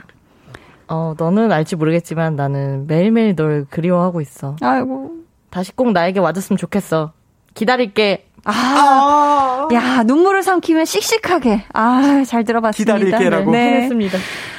[0.89, 4.57] 어, 너는 알지 모르겠지만 나는 매일매일 널 그리워하고 있어.
[4.61, 5.12] 아이고.
[5.51, 7.12] 다시 꼭 나에게 와줬으면 좋겠어.
[7.55, 8.26] 기다릴게.
[8.45, 11.64] 아, 아~ 야, 눈물을 삼키면 씩씩하게.
[11.72, 12.99] 아, 잘 들어봤습니다.
[12.99, 13.51] 기다릴게라고.
[13.53, 13.82] 네.
[13.82, 14.18] 했습니다.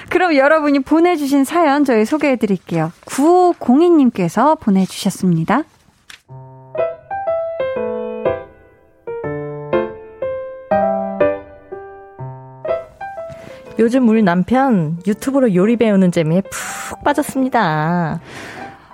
[0.10, 2.92] 그럼 여러분이 보내주신 사연 저희 소개해 드릴게요.
[3.06, 5.64] 9502님께서 보내주셨습니다.
[13.80, 18.22] 요즘 우리 남편 유튜브로 요리 배우는 재미에 푹 빠졌습니다.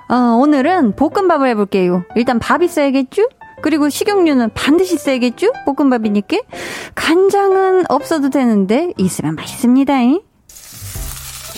[0.10, 2.04] 어, 오늘은 볶음밥을 해볼게요.
[2.16, 3.30] 일단 밥이 있어야겠죠?
[3.62, 5.52] 그리고 식용유는 반드시 써야겠죠?
[5.66, 6.38] 볶음밥이니까.
[6.96, 9.94] 간장은 없어도 되는데 있으면 맛있습니다.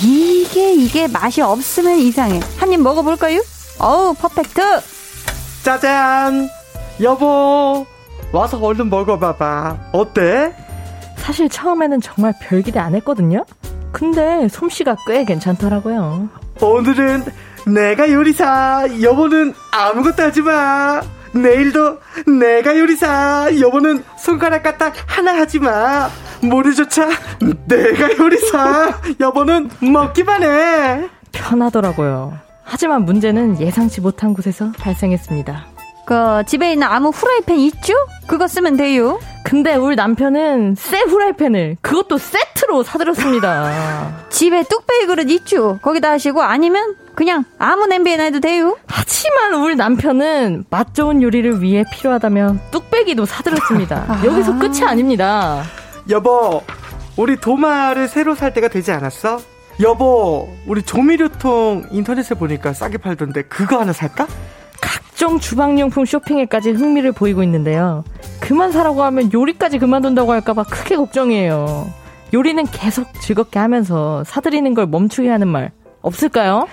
[0.01, 2.41] 이게 이게 맛이 없으면 이상해.
[2.57, 3.41] 한 입 먹어볼까요?
[3.79, 4.61] 어우 퍼펙트.
[5.63, 6.49] 짜잔.
[7.01, 7.85] 여보
[8.33, 9.91] 와서 얼른 먹어봐봐.
[9.93, 10.53] 어때?
[11.23, 13.45] 사실 처음에는 정말 별 기대 안 했거든요.
[13.93, 16.27] 근데 솜씨가 꽤 괜찮더라고요.
[16.61, 17.23] 오늘은
[17.65, 21.01] 내가 요리사, 여보는 아무것도 하지 마.
[21.33, 26.09] 내일도 내가 요리사, 여보는 손가락 까딱 하나 하지 마.
[26.41, 27.07] 모래조차
[27.67, 31.09] 내가 요리사, 여보는 먹기만 해.
[31.31, 32.37] 편하더라고요.
[32.65, 35.72] 하지만 문제는 예상치 못한 곳에서 발생했습니다.
[36.05, 37.93] 그 집에 있는 아무 후라이팬 있죠?
[38.27, 39.19] 그거 쓰면 돼요.
[39.43, 44.25] 근데 우리 남편은 새 후라이팬을 그것도 세트로 사들였습니다.
[44.29, 45.79] 집에 뚝배기 그릇 있죠?
[45.81, 48.77] 거기다 하시고 아니면 그냥 아무 냄비에나 해도 돼요.
[48.87, 54.05] 하지만 우리 남편은 맛 좋은 요리를 위해 필요하다며 뚝배기도 사들였습니다.
[54.09, 54.21] 아.
[54.25, 55.63] 여기서 끝이 아닙니다.
[56.09, 56.63] 여보,
[57.15, 59.39] 우리 도마를 새로 살 때가 되지 않았어?
[59.81, 64.27] 여보, 우리 조미료통 인터넷에 보니까 싸게 팔던데 그거 하나 살까?
[64.83, 68.03] 각종 주방용품 쇼핑에까지 흥미를 보이고 있는데요.
[68.41, 71.87] 그만 사라고 하면 요리까지 그만둔다고 할까봐 크게 걱정이에요.
[72.33, 75.71] 요리는 계속 즐겁게 하면서 사들이는 걸 멈추게 하는 말
[76.01, 76.67] 없을까요?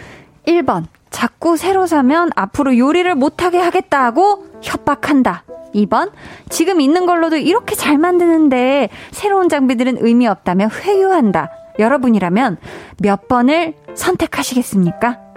[0.45, 0.87] 1번.
[1.11, 5.45] 자꾸 새로 사면 앞으로 요리를 못하게 하겠다고 협박한다.
[5.75, 6.11] 2번.
[6.49, 11.51] 지금 있는 걸로도 이렇게 잘 만드는데 새로운 장비들은 의미 없다며 회유한다.
[11.79, 12.57] 여러분이라면
[12.99, 15.30] 몇 번을 선택하시겠습니까?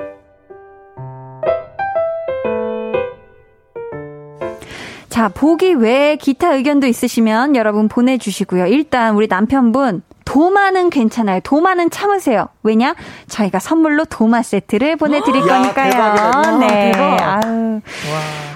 [5.24, 8.65] 자, 보기 외에 기타 의견도 있으시면 여러분 보내주시고요.
[8.65, 11.39] 일단 우리 남편분 도마는 괜찮아요.
[11.45, 12.49] 도마는 참으세요.
[12.61, 12.93] 왜냐?
[13.30, 15.91] 저희가 선물로 도마 세트를 보내드릴 야, 거니까요.
[15.91, 16.57] 대박이다.
[16.57, 16.91] 네.
[17.21, 17.80] 아유.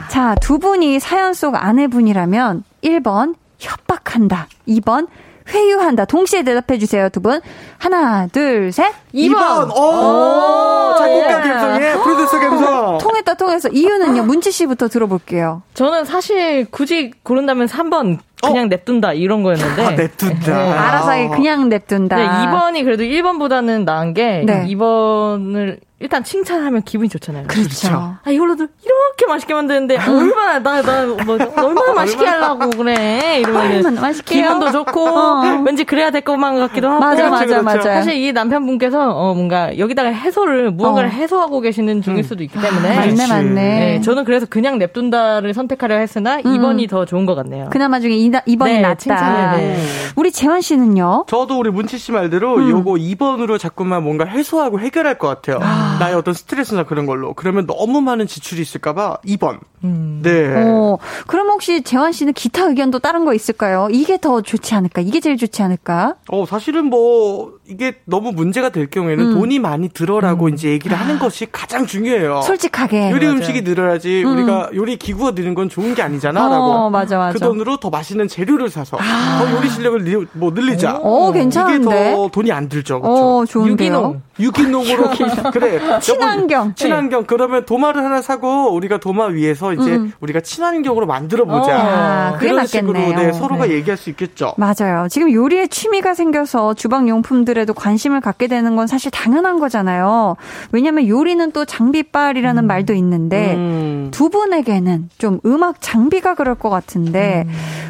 [0.10, 4.48] 자, 두 분이 사연 속 아내분이라면 1번 협박한다.
[4.68, 5.08] 2번
[5.50, 6.06] 회유한다.
[6.06, 7.42] 동시에 대답해 주세요, 두 분.
[7.78, 8.92] 하나, 둘, 셋.
[9.14, 9.36] 2번.
[9.36, 9.78] 2번.
[9.78, 12.98] 오, 작곡가 감성에 프로듀서 감성.
[13.00, 13.70] 통했다, 통해서.
[13.70, 15.62] 이유는요, 문치 씨부터 들어볼게요.
[15.74, 18.68] 저는 사실 굳이 고른다면 3번 그냥 어?
[18.68, 19.84] 냅둔다 이런 거였는데.
[19.84, 20.54] 아, 냅둔다.
[20.54, 20.72] 네.
[20.72, 22.16] 알아서 그냥 냅둔다.
[22.16, 24.66] 네, 2번이 그래도 1번보다는 나은 게 네.
[24.68, 27.48] 2번을 일단 칭찬하면 기분이 좋잖아요.
[27.48, 28.18] 그렇죠.
[28.24, 34.44] 아 이걸로도 이렇게 맛있게 만드는데 얼마나 나나 뭐 얼마나 맛있게 하려고 그래 이러면 맛있게요?
[34.44, 35.64] 기분도 좋고 어.
[35.66, 37.64] 왠지 그래야 될 것만 같기도 하고 맞아, 맞아, 그렇죠.
[37.64, 37.94] 맞아.
[37.96, 41.12] 사실 이 남편분께서 어 뭔가 여기다가 해소를 무언가를 어.
[41.12, 43.28] 해소하고 계시는 중일 수도 있기 때문에 맞네.
[43.28, 43.54] 맞네.
[43.54, 46.44] 네, 저는 그래서 그냥 냅둔다를 선택하려 했으나 음.
[46.44, 47.70] 2번이 더 좋은 것 같네요.
[47.72, 49.58] 그나마 중에 이, 이번이 네, 낫다.
[49.58, 49.78] 네.
[50.16, 51.26] 우리 재환 씨는요?
[51.28, 52.70] 저도 우리 문치 씨 말대로 음.
[52.70, 55.60] 요거 2번으로 자꾸만 뭔가 해소하고 해결할 것 같아요.
[56.00, 57.34] 나의 어떤 스트레스나 그런 걸로.
[57.34, 59.60] 그러면 너무 많은 지출이 있을까봐 2번.
[59.84, 60.22] 음.
[60.24, 60.54] 네.
[60.56, 60.98] 어,
[61.28, 63.88] 그럼 혹시 재환 씨는 기타 의견도 다른 거 있을까요?
[63.92, 65.02] 이게 더 좋지 않을까?
[65.02, 66.16] 이게 제일 좋지 않을까?
[66.30, 69.34] 어, 사실은 뭐, 이게 너무 문제가 될 경우에는 음.
[69.36, 72.42] 돈이 많이 들어라고 이제 얘기를 하는 것이 가장 중요해요.
[72.42, 73.12] 솔직하게.
[73.12, 74.34] 요리 음식이 늘어야지 음.
[74.34, 76.48] 우리가 요리 기구가 느는 건 좋은 게 아니잖아.
[76.48, 76.90] 어, 라고.
[76.90, 77.34] 맞아, 맞아.
[77.34, 81.00] 그 돈으로 더 맛있는 재료를 사서 더 요리 실력을 늘, 뭐 늘리자.
[81.04, 81.76] 어, 괜찮은데?
[81.86, 83.02] 이게 더 돈이 안 들죠.
[83.02, 83.38] 그렇죠?
[83.40, 83.74] 어, 좋은데요.
[83.74, 84.22] 유기농.
[84.40, 85.10] 유기농으로
[85.52, 86.74] 그래 친환경.
[86.76, 90.12] 친환경 그러면 도마를 하나 사고 우리가 도마 위에서 이제 음.
[90.20, 93.16] 우리가 친환경으로 만들어 보자 아, 그게 식으로 낫겠네요.
[93.18, 93.74] 네, 서로가 네.
[93.76, 94.54] 얘기할 수 있겠죠.
[94.58, 95.08] 맞아요.
[95.10, 100.36] 지금 요리에 취미가 생겨서 주방 용품들에도 관심을 갖게 되는 건 사실 당연한 거잖아요.
[100.72, 104.08] 왜냐면 요리는 또 장비빨이라는 말도 있는데 음.
[104.12, 107.46] 두 분에게는 좀 음악 장비가 그럴 것 같은데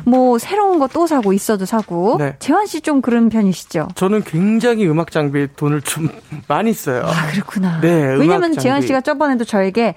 [0.06, 2.36] 뭐 새로운 거 또 사고 있어도 사고 네.
[2.40, 3.90] 재환 씨 좀 그런 편이시죠?
[3.96, 6.08] 저는 굉장히 음악 장비에 돈을 좀
[6.48, 7.04] 많이 써요.
[7.06, 7.82] 아 그렇구나.
[7.82, 8.54] 네, 왜냐면.
[8.58, 9.96] 재환 씨가 저번에도 저에게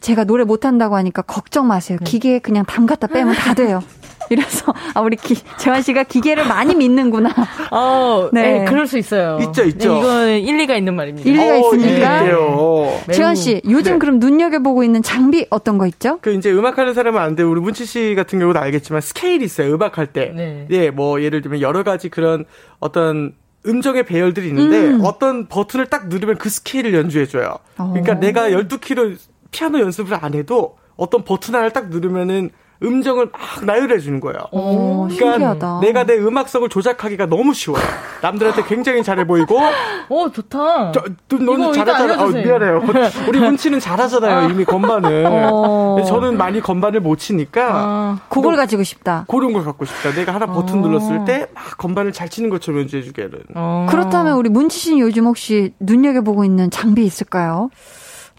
[0.00, 1.98] 제가 노래 못한다고 하니까 걱정 마세요.
[2.04, 3.82] 기계에 그냥 담 갖다 빼면 다 돼요.
[4.30, 7.30] 이래서 아 우리 기, 재환 씨가 기계를 많이 믿는구나.
[7.70, 8.58] 어, 네.
[8.60, 8.64] 네.
[8.66, 9.38] 그럴 수 있어요.
[9.40, 9.94] 있죠, 있죠.
[9.94, 11.28] 네, 이건 일리가 있는 말입니다.
[11.28, 12.18] 일리가 어, 있습니까?
[12.22, 13.00] 있대요.
[13.06, 13.98] 매우- 재환 씨 요즘 네.
[13.98, 16.18] 그럼 눈여겨 보고 있는 장비 어떤 거 있죠?
[16.20, 17.42] 그 이제 음악하는 사람은 안 돼.
[17.42, 19.72] 우리 문치 씨 같은 경우도 알겠지만 스케일이 있어요.
[19.74, 20.32] 음악할 때.
[20.36, 20.66] 네.
[20.70, 22.44] 예, 뭐 예를 들면 여러 가지 그런
[22.80, 23.32] 어떤
[23.66, 25.00] 음정의 배열들이 있는데 음.
[25.04, 27.56] 어떤 버튼을 딱 누르면 그 스케일을 연주해 줘요.
[27.78, 27.88] 어.
[27.92, 29.16] 그러니까 내가 12kg
[29.50, 34.38] 피아노 연습을 안 해도 어떤 버튼 하나를 딱 누르면은 음정을 막 나열해 주는 거예요.
[34.52, 35.80] 오, 신기하다.
[35.82, 37.82] 내가 내 음악성을 조작하기가 너무 쉬워요.
[38.22, 39.58] 남들한테 굉장히 잘해 보이고
[40.08, 40.92] 오, 좋다.
[40.92, 42.22] 저, 또 너는 잘하잖아.
[42.22, 42.28] 어.
[42.28, 42.84] 미안해요.
[43.28, 44.50] 우리 문치는 잘하잖아요.
[44.50, 45.24] 이미 건반을.
[45.26, 46.04] 어.
[46.06, 49.24] 저는 많이 건반을 못 치니까 아, 그걸 가지고 싶다.
[49.26, 50.12] 그런 걸 갖고 싶다.
[50.12, 50.86] 내가 하나 버튼 어.
[50.86, 53.40] 눌렀을 때 막 건반을 잘 치는 것처럼 연주해 주게는.
[53.56, 53.86] 어.
[53.90, 57.70] 그렇다면 우리 문치 씨는 요즘 혹시 눈여겨 보고 있는 장비 있을까요?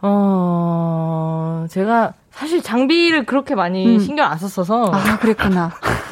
[0.02, 4.00] 어, 제가 사실 장비를 그렇게 많이 음.
[4.00, 5.72] 신경 안 썼어서 아 그랬구나.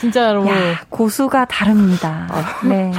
[0.00, 0.54] 진짜로 야
[0.88, 2.26] 고수가 다릅니다.
[2.64, 2.92] 네.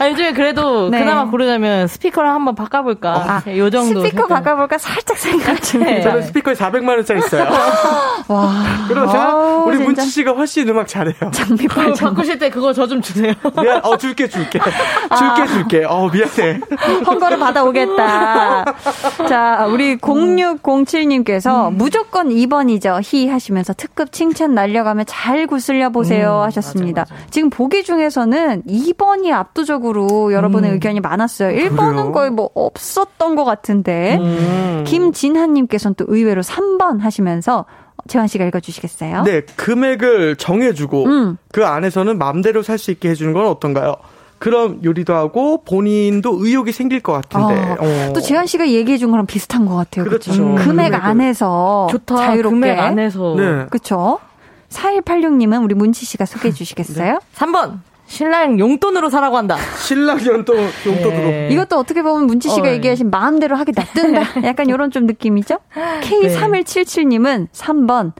[0.00, 1.00] 아, 요즘에 그래도 네.
[1.00, 3.42] 그나마 고르자면 스피커를 한번 바꿔볼까.
[3.46, 4.00] 아, 요 정도.
[4.02, 4.28] 스피커 색깔.
[4.28, 5.90] 바꿔볼까 살짝 생각 중이에요.
[5.96, 6.00] 네.
[6.02, 7.48] 저는 스피커에 400만 원짜리 있어요.
[8.28, 8.52] 와.
[8.86, 11.30] 그러자 아우, 우리 문치 씨가 훨씬 음악 잘해요.
[11.32, 13.34] 장비빨 그거 장 바꾸실 때 그거 저 좀 주세요.
[13.60, 14.58] 미안, 어 줄게 줄게
[15.10, 15.14] 아.
[15.16, 15.84] 줄게 줄게.
[15.86, 16.60] 어 미안해.
[17.06, 18.64] 헝거를 받아오겠다.
[19.28, 23.00] 자, 우리 0607님께서 무조건 2번이죠.
[23.02, 27.06] 히 하시면서 특급 칭찬 날려가며 잘 구슬려 보세요 하셨습니다.
[27.30, 31.50] 지금 보기 중에서는 2번이 압도적으로 여러분의 의견이 많았어요.
[31.56, 32.12] 1번은 그래요?
[32.12, 34.18] 거의 뭐 없었던 것 같은데.
[34.20, 34.84] 음.
[34.86, 37.64] 김진한님께서는 또 의외로 3번 하시면서
[38.06, 39.22] 재환 씨가 읽어주시겠어요?
[39.24, 41.36] 네 금액을 정해주고 음.
[41.52, 43.94] 그 안에서는 마음대로 살 수 있게 해주는 건 어떤가요?
[44.38, 47.54] 그럼 요리도 하고 본인도 의욕이 생길 것 같은데.
[47.60, 48.12] 어, 어.
[48.14, 50.04] 또 재환 씨가 얘기해 준 거랑 비슷한 것 같아요.
[50.04, 50.30] 그렇죠.
[50.30, 50.54] 그쵸?
[50.54, 50.94] 금액.
[50.94, 52.16] 안에서 좋다.
[52.16, 52.54] 자유롭게.
[52.54, 53.34] 금액 안에서.
[53.36, 53.66] 네.
[53.68, 54.20] 그쵸?
[54.70, 57.20] 4186님은 우리 문치 씨가 소개해 주시겠어요?
[57.34, 57.80] 3번.
[58.06, 59.56] 신랑 용돈으로 사라고 한다.
[59.78, 61.28] 신랑 연도 용돈으로.
[61.28, 61.48] 네.
[61.52, 64.42] 이것도 어떻게 보면 문치 씨가 어, 얘기하신 마음대로 하게 놔둔다.
[64.48, 65.58] 약간 이런 좀 느낌이죠?
[66.02, 68.12] K3177님은 3번.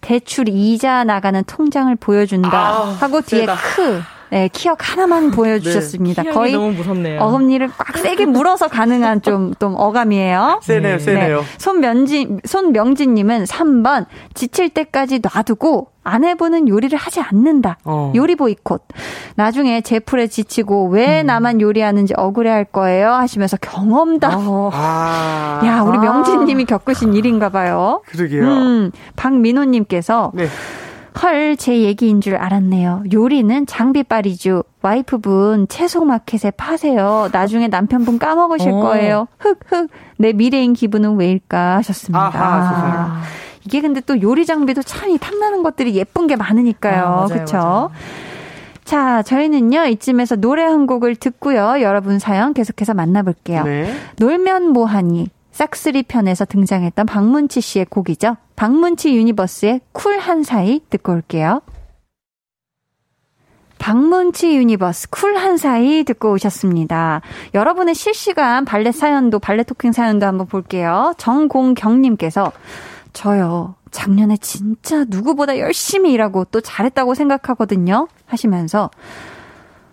[0.00, 2.50] 대출 이자 나가는 통장을 보여준다.
[2.52, 3.56] 아, 하고 뒤에 세다.
[3.56, 4.02] 크.
[4.34, 6.22] 네, 키역 하나만 보여주셨습니다.
[6.22, 7.20] 키역이 거의 너무 무섭네요.
[7.20, 10.58] 어금니를 꽉 세게 물어서 가능한 좀, 좀 어감이에요.
[10.60, 11.38] 세네요, 세네요.
[11.38, 11.44] 네.
[11.56, 17.78] 손명진, 손명진님은 3번, 지칠 때까지 놔두고 아내분은 요리를 하지 않는다.
[17.84, 18.12] 어.
[18.16, 18.88] 요리 보이콧.
[19.36, 21.26] 나중에 제풀에 지치고 왜 음.
[21.26, 24.32] 나만 요리하는지 억울해 할 거예요 하시면서 경험담.
[24.72, 25.60] 아.
[25.64, 26.00] 야, 우리 아.
[26.00, 28.02] 명진님이 겪으신 일인가 봐요.
[28.06, 28.42] 그러게요.
[28.42, 30.48] 음, 박민호님께서 네.
[31.22, 33.04] 헐, 제 얘기인 줄 알았네요.
[33.12, 34.64] 요리는 장비빨이죠.
[34.82, 37.28] 와이프분 채소 마켓에 파세요.
[37.32, 38.80] 나중에 남편분 까먹으실 어.
[38.80, 39.28] 거예요.
[39.38, 39.90] 흑흑.
[40.18, 42.18] 내 미래인 기분은 왜일까 하셨습니다.
[42.20, 43.22] 아하.
[43.64, 47.04] 이게 근데 또 요리 장비도 참이 탐나는 것들이 예쁜 게 많으니까요.
[47.04, 47.90] 아, 그렇죠?
[48.84, 49.86] 자, 저희는요.
[49.86, 51.80] 이쯤에서 노래 한 곡을 듣고요.
[51.80, 53.64] 여러분 사연 계속해서 만나볼게요.
[53.64, 53.94] 네.
[54.18, 58.36] 놀면 뭐하니 싹쓰리 편에서 등장했던 박문치 씨의 곡이죠.
[58.56, 61.62] 박문치 유니버스의 쿨한 사이 듣고 올게요.
[63.78, 67.20] 박문치 유니버스 쿨한 사이 듣고 오셨습니다.
[67.54, 71.14] 여러분의 실시간 빨래 사연도 빨래 talking 사연도 한번 볼게요.
[71.18, 72.50] 정공경님께서
[73.12, 73.76] 저요.
[73.92, 78.08] 작년에 진짜 누구보다 열심히 일하고 또 잘했다고 생각하거든요.
[78.26, 78.90] 하시면서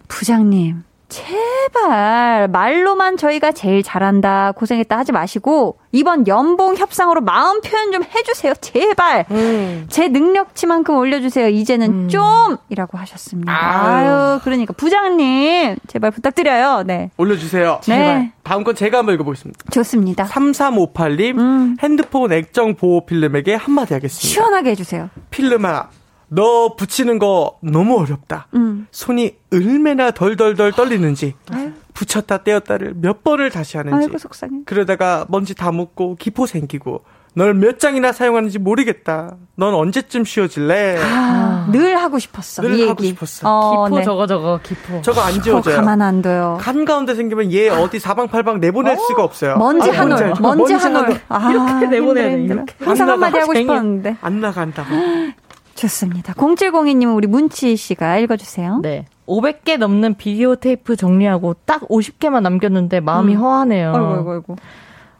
[0.08, 8.02] 부장님 제발 말로만 저희가 제일 잘한다 고생했다 하지 마시고 이번 연봉 협상으로 마음 표현 좀
[8.04, 9.86] 해주세요 제발 음.
[9.90, 14.10] 제 능력치만큼 올려주세요 이제는 좀이라고 하셨습니다 아유.
[14.10, 14.40] 아유.
[14.44, 17.82] 그러니까 부장님 제발 부탁드려요 네 올려주세요.
[17.88, 18.32] 네.
[18.44, 19.66] 다음 건 제가 한번 읽어보겠습니다.
[19.72, 21.78] 좋습니다 3358님, 음.
[21.84, 24.28] 핸드폰 액정 보호 필름에게 한마디 하겠습니다.
[24.28, 25.90] 시원하게 해주세요 필름아,
[26.34, 28.48] 너 붙이는 거 너무 어렵다.
[28.54, 28.88] 음.
[28.92, 31.72] 손이 얼마나 덜덜덜 떨리는지, 아유.
[31.94, 37.04] 붙였다 떼었다를 몇 번을 다시 하는지, 아이고 속상해 그러다가 먼지 다 묻고 기포 생기고,
[37.34, 39.36] 널 몇 장이나 사용하는지 모르겠다.
[39.56, 41.00] 넌 언제쯤 쉬어질래?
[41.02, 43.50] 아, 늘 하고 싶었어 늘이 하고 싶었어.
[43.50, 44.04] 어, 기포 네.
[44.06, 45.02] 저거 저거 기포.
[45.02, 45.76] 저거 안 어, 지워져요.
[45.78, 49.58] 가만 안 둬요 간 가운데 생기면 얘 어디 사방팔방 내보낼 수가 없어요.
[49.58, 50.34] 먼지 아니, 한 올?
[50.42, 51.22] 먼지 한 올.
[51.30, 52.74] 아, 이렇게 내보내야 돼, 이렇게.
[52.84, 53.38] 항상 안 한마디.
[53.38, 53.54] 하고.
[53.54, 54.18] 싶었는데.
[54.22, 54.90] 안 나간다고.
[55.76, 56.34] 좋습니다.
[56.34, 58.80] 0702님은 우리 문치 씨가 읽어주세요.
[58.82, 59.06] 네.
[59.28, 63.94] 500개 넘는 비디오 테이프 정리하고 딱 50개만 남겼는데 마음이 허하네요.
[63.96, 64.56] 아이고, 아이고, 아이고.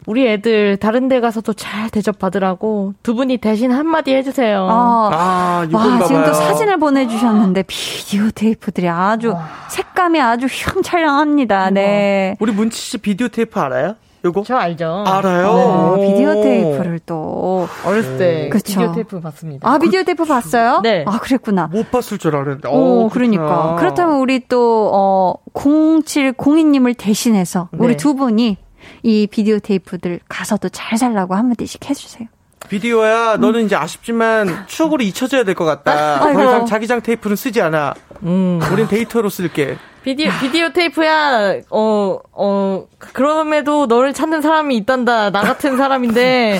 [0.06, 4.66] 우리 애들 다른 데 가서도 잘 대접받으라고 두 분이 대신 한마디 해주세요.
[4.68, 6.34] 아, 아, 와, 지금 또.
[6.34, 9.34] 사진을 보내주셨는데, 비디오 테이프들이 아주,
[9.70, 11.70] 색감이 아주 휘황찬란합니다.
[11.70, 12.36] 네.
[12.40, 13.94] 우리 문치 씨 비디오 테이프 알아요?
[14.24, 14.44] 요거?
[14.46, 15.04] 저 알죠?
[15.06, 15.46] 알아요?
[15.46, 15.96] 네, 오.
[16.12, 17.68] 비디오 테이프를 또.
[17.84, 18.78] 어렸을 때 그쵸.
[18.80, 19.68] 비디오 테이프 봤습니다.
[19.68, 20.80] 아, 비디오 테이프 봤어요?
[20.82, 21.04] 네.
[21.08, 21.66] 아, 그랬구나.
[21.66, 22.68] 못 봤을 줄 알았는데.
[22.68, 23.76] 오, 어, 그러니까.
[23.78, 27.96] 그렇다면 우리 또, 어, 0702님을 대신해서 우리 네.
[27.96, 28.56] 두 분이
[29.02, 32.28] 이 비디오 테이프들 가서도 잘 살라고 한마디씩 해주세요.
[32.68, 36.24] 비디오야, 너는 이제 아쉽지만 추억으로 잊혀져야 될 것 같다.
[36.24, 36.38] 아이고.
[36.38, 37.94] 더 이상 자기장 테이프는 쓰지 않아.
[38.22, 38.60] 음.
[38.72, 39.76] 우린 데이터로 쓸게.
[40.04, 45.30] 비디오, 비디오 테이프야, 어, 어, 그럼에도 너를 찾는 사람이 있단다.
[45.30, 46.58] 나 같은 사람인데,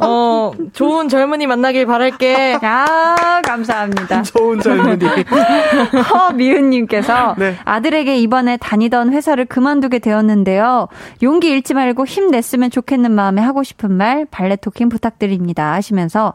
[0.00, 2.58] 어, 좋은 젊은이 만나길 바랄게.
[2.60, 4.22] 아, 감사합니다.
[4.34, 5.04] 좋은 젊은이.
[6.10, 7.56] 허미은님께서 네.
[7.64, 10.88] 아들에게 이번에 다니던 회사를 그만두게 되었는데요.
[11.22, 15.72] 용기 잃지 말고 힘냈으면 좋겠는 마음에 하고 싶은 말 발레 토킹 부탁드립니다.
[15.72, 16.34] 하시면서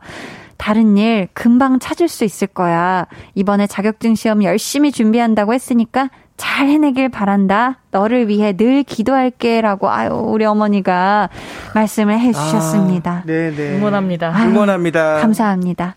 [0.57, 3.05] 다른 일 금방 찾을 수 있을 거야.
[3.35, 7.79] 이번에 자격증 시험 열심히 준비한다고 했으니까 잘 해내길 바란다.
[7.91, 9.59] 너를 위해 늘 기도할게.
[9.59, 11.29] 라고, 아유, 우리 어머니가
[11.73, 13.23] 말씀을 해주셨습니다.
[13.25, 13.77] 네네.
[13.77, 14.31] 응원합니다.
[14.33, 15.19] 아유, 응원합니다.
[15.19, 15.95] 감사합니다.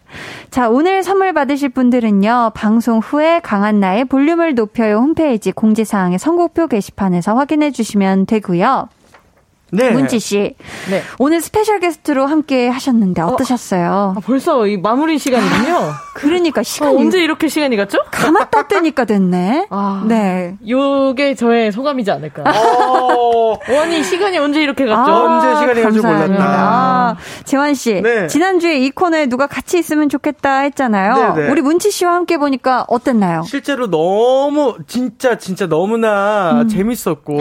[0.51, 7.37] 자, 오늘 선물 받으실 분들은요, 방송 후에 강한 나의 볼륨을 높여요 홈페이지 공지사항의 선곡표 게시판에서
[7.37, 8.89] 확인해 주시면 되고요.
[9.73, 9.91] 네.
[9.91, 10.55] 문치 씨,
[10.91, 11.03] 네.
[11.19, 14.15] 오늘 special 게스트로 함께 하셨는데 어떠셨어요?
[14.17, 15.93] 아, 벌써 이 마무리 시간이군요.
[16.15, 17.99] 그러니까 어, 시간이 언제 이렇게 시간이 갔죠?
[18.11, 19.67] 감았다 뜨니까 됐네.
[19.71, 20.05] 아.
[20.07, 20.57] 네.
[20.69, 22.43] 요게 저의 소감이지 않을까.
[22.47, 25.13] 어, 원이 시간이 언제 이렇게 갔죠?
[25.13, 26.43] 언제 시간이 갈줄 감사합니다.
[26.45, 26.61] 몰랐다.
[26.61, 28.27] 아, 재환 씨, 네.
[28.27, 31.35] 지난주에 이 코너에 누가 같이 있으면 좋겠다 했잖아요.
[31.35, 31.51] 네네.
[31.51, 33.43] 우리 문치 씨와 함께 보니까 어땠나요?
[33.47, 36.69] 실제로 너무 진짜 진짜 너무나 음.
[36.69, 37.39] 재밌었고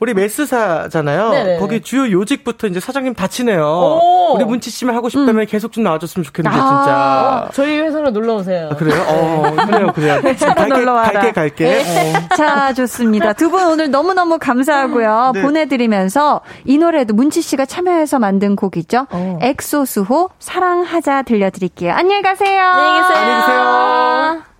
[0.00, 1.30] 우리 메스사잖아요.
[1.44, 1.58] 네네.
[1.58, 3.62] 거기 주요 요직부터 이제 사장님 다치네요.
[3.64, 4.34] 오.
[4.36, 6.62] 우리 문치 씨만 하고 싶다면 계속 좀 나와줬으면 좋겠는데 아.
[6.62, 7.48] 진짜.
[7.54, 8.68] 저희 회사로 놀러 오세요.
[8.72, 9.00] 아, 그래요?
[9.08, 10.20] 어, 그래요, 그래요.
[10.54, 11.10] 갈게, 놀러 와라.
[11.12, 11.80] 갈게, 갈게.
[11.80, 12.36] 어.
[12.36, 13.32] 자, 좋습니다.
[13.32, 15.32] 두 분 오늘 너무 너무 감사하고요.
[15.34, 15.42] 네.
[15.42, 19.06] 보내드리면서 이 노래도 문치 씨가 참여해서 만든 곡이죠.
[19.10, 19.38] 어.
[19.40, 21.92] 엑소수호 사랑하자 들려드릴게요.
[21.92, 22.60] 안녕히 가세요.
[22.62, 23.16] 안녕히 계세요.
[23.18, 24.55] 안녕히 계세요.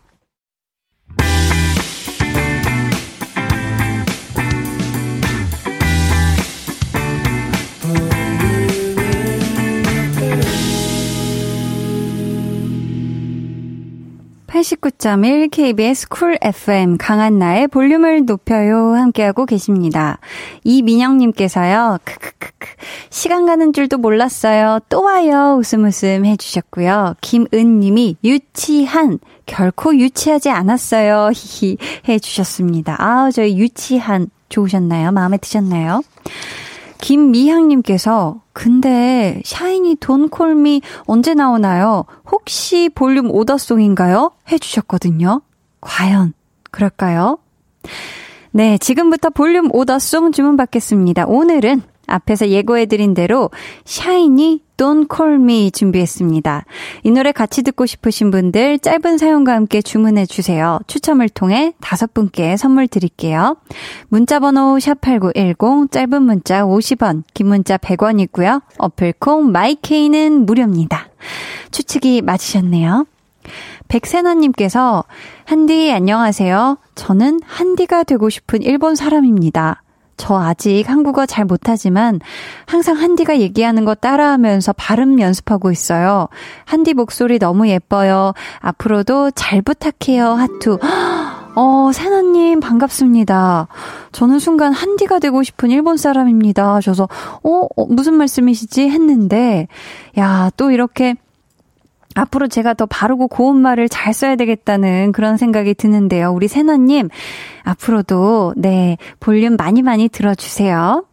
[14.57, 18.94] (89.1) KBS 쿨 FM 강한나의 볼륨을 높여요.
[18.94, 20.18] 함께하고 계십니다.
[20.64, 21.98] 이민영님께서요.
[22.02, 22.68] 크크크크.
[23.11, 24.78] 시간 가는 줄도 몰랐어요.
[24.88, 25.59] 또 와요.
[25.59, 27.16] 웃음 웃음 해주셨고요.
[27.20, 29.18] 김은님이 유치한.
[29.44, 31.32] 결코 유치하지 않았어요.
[31.34, 31.76] 히히
[32.09, 32.96] 해주셨습니다.
[32.98, 34.30] 아 저희 유치한.
[34.48, 35.12] 좋으셨나요?
[35.12, 36.02] 마음에 드셨나요?
[37.07, 42.04] 김미향님께서 근데 샤이니 Don't Call Me 언제 나오나요?
[42.28, 44.32] 혹시 볼륨 order song인가요?
[44.50, 45.40] 해주셨거든요.
[45.80, 46.32] 과연
[46.72, 47.38] 그럴까요?
[48.50, 51.26] 네, 지금부터 볼륨 오더송 주문 받겠습니다.
[51.26, 53.50] 오늘은 앞에서 예고해드린 대로
[53.84, 56.64] 샤이니 Don't Call Me 준비했습니다.
[57.02, 60.78] 이 노래 같이 듣고 싶으신 분들 짧은 사연과 함께 주문해 주세요.
[60.86, 63.57] 추첨을 통해 다섯 분께 선물 드릴게요.
[64.09, 68.62] 문자 번호 샵8910 짧은 문자 50원, 긴 문자 100원이고요.
[68.78, 71.09] 어플 콩 마이케이는 무료입니다.
[71.70, 73.07] 추측이 맞으셨네요.
[73.88, 75.04] 백세나님께서,
[75.44, 76.78] 한디, 안녕하세요.
[76.96, 79.82] 저는 한디가 되고 싶은 일본 사람입니다.
[80.16, 82.20] 저 아직 한국어 잘 못하지만
[82.66, 86.28] 항상 한디가 얘기하는 거 따라하면서 발음 연습하고 있어요.
[86.64, 88.32] 한디 목소리 너무 예뻐요.
[88.60, 90.32] 앞으로도 잘 부탁해요.
[90.32, 90.78] 하투.
[91.58, 93.68] 어, 세나님, 반갑습니다.
[94.12, 96.74] 저는 순간 한디가 되고 싶은 일본 사람입니다.
[96.74, 97.08] 하셔서,
[97.42, 98.90] 어, 어 무슨 말씀이시지?
[98.90, 99.66] 했는데,
[100.18, 101.14] 야, 또 이렇게
[102.16, 106.32] 앞으로 제가 더 바르고 고운 말을 잘 써야 되겠다는 그런 생각이 드는데요.
[106.32, 107.10] 우리 세나님,
[107.62, 111.04] 앞으로도, 네, 볼륨 많이 많이 들어주세요.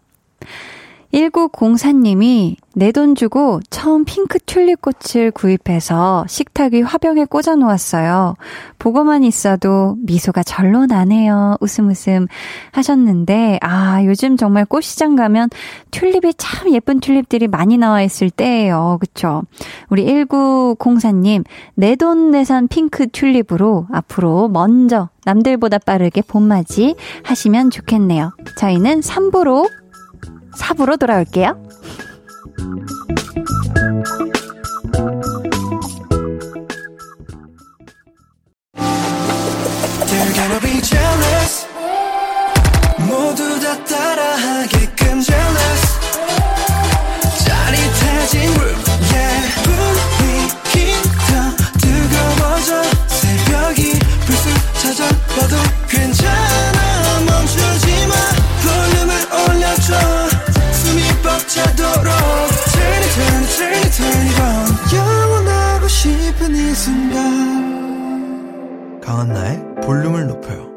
[1.14, 8.36] 1904님이 내 돈 주고 처음 핑크 튤립꽃을 구입해서 식탁 위 화병에 꽂아 놓았어요.
[8.80, 11.58] 보고만 있어도 미소가 절로 나네요.
[11.62, 12.28] 웃음 웃음
[12.72, 15.50] 하셨는데, 아, 요즘 정말 꽃시장 가면
[15.92, 18.98] 튤립이 참 예쁜 튤립들이 많이 나와 있을 때예요.
[19.00, 19.44] 그쵸?
[19.90, 21.44] 우리 1904님,
[21.76, 28.32] 내 돈 내산 핑크 튤립으로 앞으로 먼저 남들보다 빠르게 봄맞이 하시면 좋겠네요.
[28.58, 29.70] 저희는 3부로
[30.58, 31.58] 4부로 돌아올게요.
[43.08, 44.53] 모두 다 따라하
[69.02, 70.73] 강한나의 볼륨을 높여요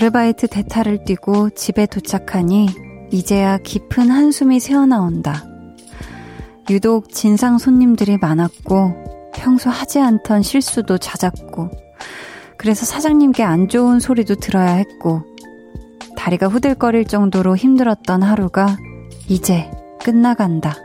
[0.00, 2.68] 아르바이트 대타를 뛰고 집에 도착하니
[3.10, 5.44] 이제야 깊은 한숨이 새어나온다.
[6.70, 11.70] 유독 진상 손님들이 많았고 평소 하지 않던 실수도 잦았고
[12.56, 15.24] 그래서 사장님께 안 좋은 소리도 들어야 했고
[16.16, 18.76] 다리가 후들거릴 정도로 힘들었던 하루가
[19.26, 19.68] 이제
[20.04, 20.76] 끝나간다.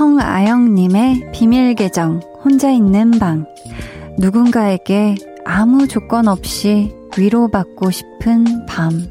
[0.00, 3.44] 성아영님의 비밀 계정, 혼자 있는 방.
[4.18, 9.10] 누군가에게 아무 조건 없이 위로받고 싶은 밤.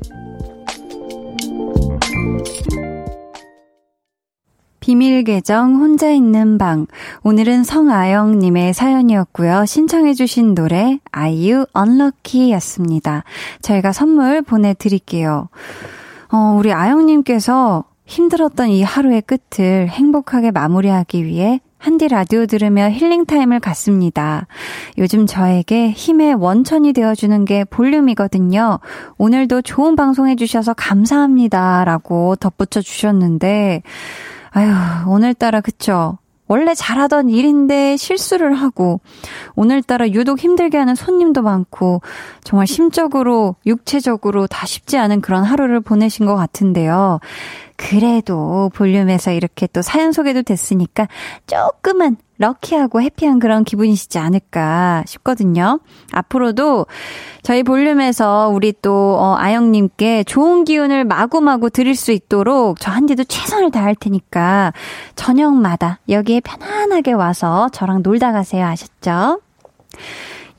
[4.79, 6.87] 비밀 계정 혼자 있는 방.
[7.21, 9.67] 오늘은 성아영 님의 사연이었고요.
[9.67, 13.25] 신청해 주신 노래 아이유 언럭키였습니다.
[13.61, 15.49] 저희가 선물 보내 드릴게요.
[16.31, 23.25] 어, 우리 아영 님께서 힘들었던 이 하루의 끝을 행복하게 마무리하기 위해 한디 라디오 들으며 힐링
[23.25, 24.47] 타임을 갖습니다.
[24.97, 28.79] 요즘 저에게 힘의 원천이 되어주는 게 볼륨이거든요.
[29.17, 31.85] 오늘도 좋은 방송 해주셔서 감사합니다.
[31.85, 33.83] 라고 덧붙여 주셨는데,
[34.51, 36.17] 아휴, 오늘따라 그쵸.
[36.49, 38.99] 원래 잘하던 일인데 실수를 하고,
[39.55, 42.01] 오늘따라 유독 힘들게 하는 손님도 많고,
[42.43, 47.19] 정말 심적으로, 육체적으로 다 쉽지 않은 그런 하루를 보내신 것 같은데요.
[47.77, 51.07] 그래도 볼륨에서 이렇게 또 사연 소개도 됐으니까
[51.47, 55.79] 조금은 럭키하고 해피한 그런 기분이시지 않을까 싶거든요.
[56.13, 56.87] 앞으로도
[57.43, 63.71] 저희 볼륨에서 우리 또, 어, 아영님께 좋은 기운을 마구마구 드릴 수 있도록 저 한디도 최선을
[63.71, 64.73] 다할 테니까
[65.15, 68.65] 저녁마다 여기에 편안하게 와서 저랑 놀다 가세요.
[68.65, 69.41] 아셨죠?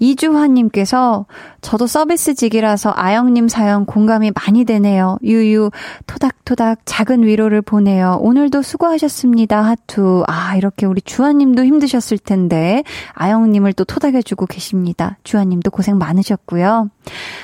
[0.01, 1.27] 이주환님께서
[1.61, 5.19] 저도 서비스직이라서 아영님 사연 공감이 많이 되네요.
[5.23, 5.71] 유유
[6.07, 8.19] 토닥토닥 작은 위로를 보내요.
[8.21, 9.63] 오늘도 수고하셨습니다.
[9.63, 10.25] 하투.
[10.27, 12.83] 아 이렇게 우리 주환님도 힘드셨을 텐데
[13.13, 15.19] 아영님을 또 토닥여주고 계십니다.
[15.23, 16.91] 주환님도 고생 많으셨고요.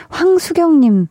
[0.08, 1.08] 황수경님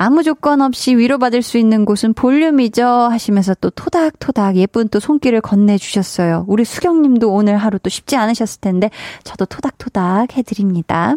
[0.00, 6.44] 아무 조건 없이 위로받을 수 있는 곳은 볼륨이죠 하시면서 또 토닥토닥 예쁜 또 손길을 건네주셨어요.
[6.46, 8.90] 우리 수경님도 오늘 하루 또 쉽지 않으셨을 텐데
[9.24, 11.16] 저도 토닥토닥 해드립니다.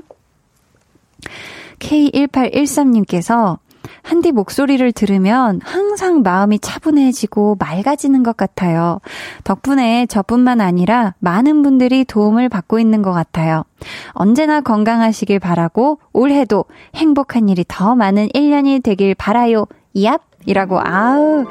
[1.77, 3.59] K1813님께서
[4.03, 8.99] 한디 목소리를 들으면 항상 마음이 차분해지고 맑아지는 것 같아요.
[9.43, 13.63] 덕분에 저뿐만 아니라 많은 분들이 도움을 받고 있는 것 같아요.
[14.11, 16.65] 언제나 건강하시길 바라고 올해도
[16.95, 19.65] 행복한 일이 더 많은 1년이 되길 바라요.
[19.95, 20.19] 얍!
[20.47, 21.45] 이라고, 아우,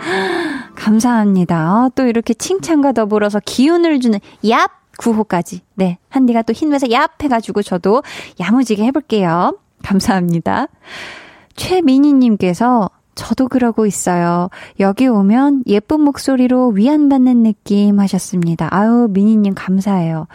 [0.74, 1.90] 감사합니다.
[1.94, 4.68] 또 이렇게 칭찬과 더불어서 기운을 주는 얍!
[4.98, 5.62] 구호까지.
[5.76, 5.98] 네.
[6.08, 7.10] 한디가 또 힘내서 얍!
[7.22, 8.02] 해가지고 저도
[8.40, 9.56] 야무지게 해볼게요.
[9.82, 10.66] 감사합니다.
[11.60, 14.48] 최민희님께서 저도 그러고 있어요.
[14.78, 18.68] 여기 오면 예쁜 목소리로 위안받는 느낌 하셨습니다.
[18.70, 20.26] 아유, 미니님 감사해요.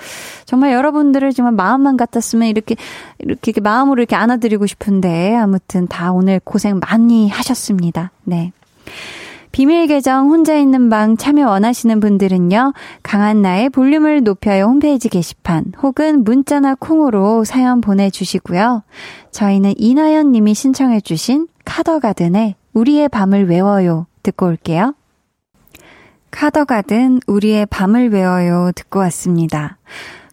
[0.45, 2.75] 정말 여러분들을 정말 마음만 같았으면 이렇게,
[3.17, 8.11] 이렇게, 이렇게 마음으로 이렇게 안아드리고 싶은데, 아무튼 다 오늘 고생 많이 하셨습니다.
[8.23, 8.51] 네.
[9.55, 16.25] 비밀 계정 혼자 있는 방 참여 원하시는 분들은요, 강한 나의 볼륨을 높여요 홈페이지 게시판 혹은
[16.25, 18.83] 문자나 콩으로 사연 보내주시고요.
[19.31, 24.93] 저희는 이나연 님이 신청해 주신 카더가든의 우리의 밤을 외워요 듣고 올게요.
[26.31, 29.77] 카더가든 우리의 밤을 외워요 듣고 왔습니다.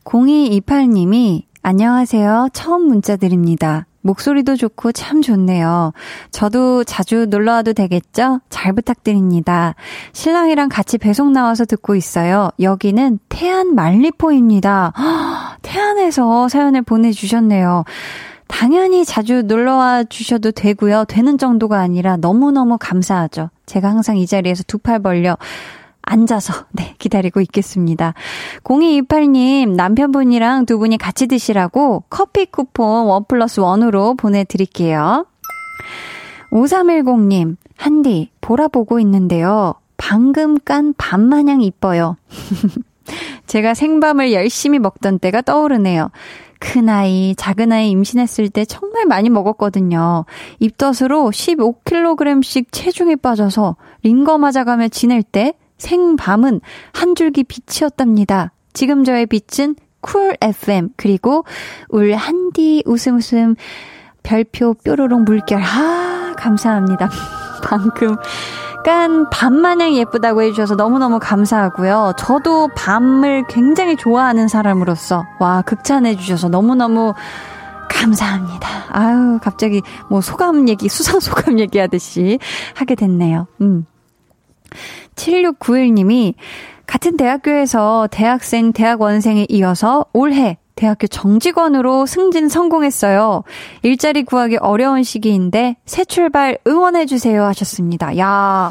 [0.02, 2.48] 0228님이 안녕하세요.
[2.52, 3.86] 처음 문자 드립니다.
[4.02, 5.92] 목소리도 좋고 참 좋네요.
[6.30, 8.40] 저도 자주 놀러 와도 되겠죠?
[8.50, 9.74] 잘 부탁드립니다.
[10.12, 12.50] 신랑이랑 같이 배송 나와서 듣고 있어요.
[12.60, 14.92] 여기는 태안 말리포입니다.
[15.62, 17.84] 태안에서 사연을 보내주셨네요.
[18.48, 21.06] 당연히 자주 놀러와 주셔도 되고요.
[21.08, 23.48] 되는 정도가 아니라 너무너무 감사하죠.
[23.64, 25.38] 제가 항상 이 자리에서 두 팔 벌려
[26.02, 28.14] 앉아서, 네, 기다리고 있겠습니다.
[28.64, 35.26] 0228님, 남편분이랑 두 분이 같이 드시라고 커피 쿠폰 원 플러스 원으로 보내드릴게요.
[36.52, 39.74] 5310님, 한디, 보라 보고 있는데요.
[39.96, 42.16] 방금 깐 밤마냥 이뻐요.
[43.46, 46.10] 제가 생밤을 열심히 먹던 때가 떠오르네요.
[46.58, 50.24] 큰아이, 작은아이 임신했을 때 정말 많이 먹었거든요.
[50.60, 56.60] 입덧으로 15kg씩 체중이 빠져서 링거 맞아가며 지낼 때 생밤은
[56.92, 58.52] 한 줄기 빛이었답니다.
[58.72, 61.44] 지금 저의 빛은 쿨 FM 그리고
[61.88, 63.56] 울 한디 웃음 웃음
[64.22, 67.10] 별표 뾰로롱 물결 아 감사합니다.
[67.64, 68.16] 방금
[68.84, 72.14] 깐 밤마냥 예쁘다고 해주셔서 너무너무 감사하고요.
[72.16, 77.14] 저도 밤을 굉장히 좋아하는 사람으로서 와 극찬해주셔서 너무너무
[77.88, 78.68] 감사합니다.
[78.90, 82.38] 아유 갑자기 뭐 소감 얘기 수상 소감 얘기하듯이
[82.74, 83.46] 하게 됐네요.
[83.60, 83.86] 음.
[85.14, 86.34] 7691님이
[86.86, 93.44] 같은 대학교에서 대학생, 대학원생에 이어서 올해 대학교 정직원으로 승진 성공했어요.
[93.82, 98.18] 일자리 구하기 어려운 시기인데 새 출발 응원해주세요 하셨습니다.
[98.18, 98.68] 야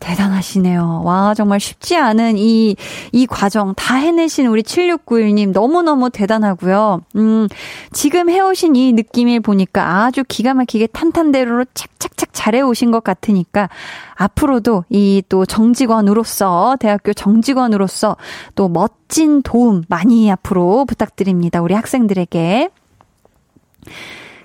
[0.00, 1.02] 대단하시네요.
[1.04, 2.76] 와, 정말 쉽지 않은 이,
[3.12, 7.02] 이 과정 다 해내신 우리 7691님 너무너무 대단하고요.
[7.16, 7.48] 음,
[7.92, 13.68] 지금 해오신 이 느낌을 보니까 아주 기가 막히게 탄탄대로로 착착착 잘해오신 것 같으니까
[14.16, 18.16] 앞으로도 이 또 정직원으로서, 대학교 정직원으로서
[18.54, 21.60] 또 멋진 도움 많이 앞으로 부탁드립니다.
[21.62, 22.70] 우리 학생들에게.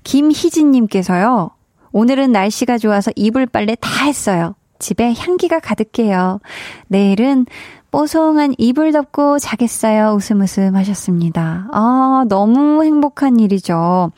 [0.03, 1.51] 김희진님께서요.
[1.91, 4.55] 오늘은 날씨가 좋아서 이불 빨래 다 했어요.
[4.79, 6.39] 집에 향기가 가득해요.
[6.87, 7.45] 내일은
[7.91, 10.13] 뽀송한 이불 덮고 자겠어요.
[10.15, 11.67] 웃음 웃음 하셨습니다.
[11.71, 14.11] 아, 너무 행복한 일이죠.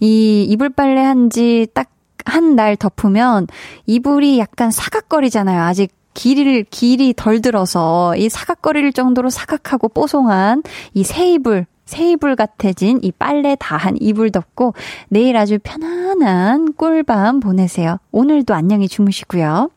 [0.00, 1.88] 이 이불 빨래 한 지 딱
[2.26, 3.46] 한 날 덮으면
[3.86, 5.62] 이불이 약간 사각거리잖아요.
[5.62, 12.36] 아직 길이를, 길이 덜 들어서 이 사각거릴 정도로 사각하고 뽀송한 이 새 이불, 새 이불
[12.36, 14.74] 같아진 이 빨래 다 한 이불 덮고
[15.08, 17.96] 내일 아주 편안한 꿀밤 보내세요.
[18.12, 19.70] 오늘도 안녕히 주무시고요.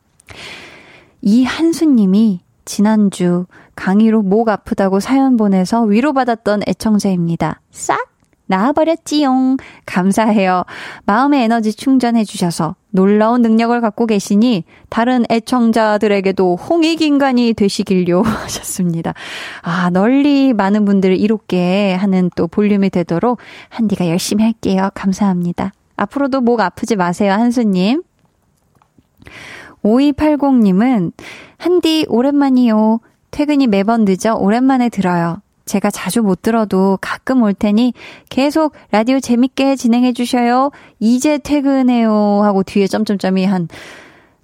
[1.21, 3.45] 이한수님이 지난주
[3.76, 7.61] 강의로 목 아프다고 사연 보내서 위로받았던 애청자입니다.
[7.71, 8.13] 싹
[8.45, 9.57] 나아버렸지용.
[9.86, 10.63] 감사해요.
[11.05, 19.13] 마음의 에너지 충전해주셔서 놀라운 능력을 갖고 계시니 다른 애청자들에게도 홍익인간이 되시길요 하셨습니다.
[19.61, 24.89] 아, 널리 많은 분들을 이롭게 하는 또 볼륨이 되도록 한디가 열심히 할게요.
[24.93, 25.71] 감사합니다.
[25.95, 28.03] 앞으로도 목 아프지 마세요, 한수님.
[29.84, 31.12] 5280님은,
[31.58, 33.00] 한디, 오랜만이요.
[33.32, 35.42] 퇴근이 매번 늦어 오랜만에 들어요.
[35.66, 37.94] 제가 자주 못 들어도 가끔 올 테니
[38.30, 40.72] 계속 라디오 재밌게 진행해 주셔요.
[41.00, 42.42] 이제 퇴근해요.
[42.44, 43.70] 하고 뒤에 점점점이 한,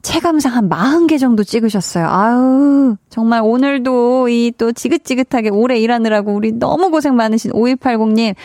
[0.02, 2.08] 체감상 한 40개 정도 찍으셨어요.
[2.08, 8.36] 아유, 정말 오늘도 이 또 지긋지긋하게 오래 일하느라고 우리 너무 고생 많으신 5280님.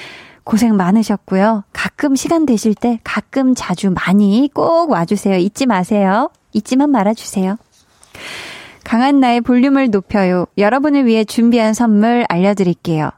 [0.43, 1.65] 고생 많으셨고요.
[1.73, 5.37] 가끔 시간 되실 때 가끔 자주 많이 꼭 와주세요.
[5.37, 6.29] 잊지 마세요.
[6.55, 7.57] 잊지만 말아주세요.
[8.85, 10.47] 강한나의 볼륨을 높여요.
[10.57, 13.11] 여러분을 위해 준비한 선물 알려드릴게요.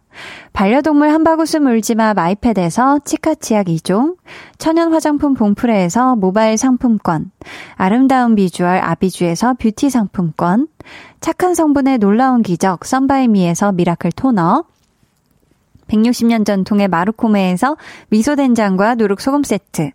[0.53, 4.17] 반려동물 한바구스 물지마 마이패드에서 치카치약 2종,
[4.57, 7.31] 천연 화장품 봉프레에서 모바일 상품권,
[7.75, 10.69] 아름다운 비주얼 아비주에서 뷰티 상품권,
[11.21, 14.65] 착한 성분의 놀라운 기적 썬바이미에서 miracle 토너,
[15.89, 17.77] 160년 전통의 마루코메에서
[18.09, 19.91] 미소된장과 누룩소금 세트,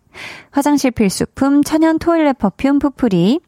[0.51, 3.39] 화장실 필수품 천연 toilet perfume 푸프리,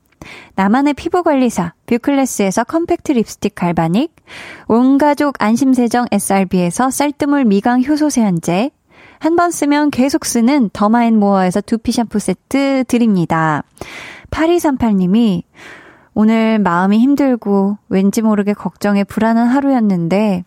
[0.55, 4.15] 나만의 피부관리사 뷰클래스에서 컴팩트 립스틱 갈바닉,
[4.67, 8.71] 온가족 안심세정 SRB에서 쌀뜨물 미강 효소 세안제,
[9.19, 13.63] 한 번 쓰면 계속 쓰는 더마앤모어에서 두피 샴푸 세트 드립니다.
[14.31, 15.43] 8238님이
[16.13, 20.43] 오늘 마음이 힘들고 왠지 모르게 걱정에 불안한 하루였는데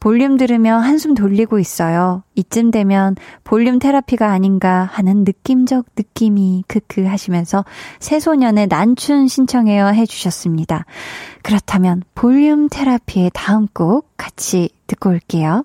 [0.00, 2.22] 볼륨 들으며 한숨 돌리고 있어요.
[2.34, 7.64] 이쯤 되면 볼륨 테라피가 아닌가 하는 느낌적 느낌이 크크 하시면서
[8.00, 10.86] 새소년의 난춘 신청해요 해주셨습니다.
[11.42, 15.64] 그렇다면 볼륨 테라피의 다음 곡 같이 듣고 올게요.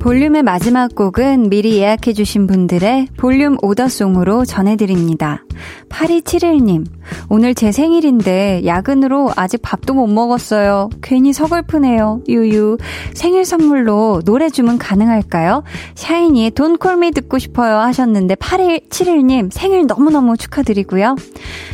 [0.00, 5.44] 볼륨의 마지막 곡은 미리 예약해주신 분들의 볼륨 오더송으로 전해드립니다.
[5.90, 6.86] 8271님,
[7.28, 10.88] 오늘 제 생일인데 야근으로 아직 밥도 못 먹었어요.
[11.02, 12.22] 괜히 서글프네요.
[12.28, 12.78] 유유.
[13.12, 15.64] 생일 선물로 노래 주문 가능할까요?
[15.96, 21.14] 샤이니의 돈콜미 듣고 싶어요 하셨는데 8171님 생일 너무너무 축하드리고요.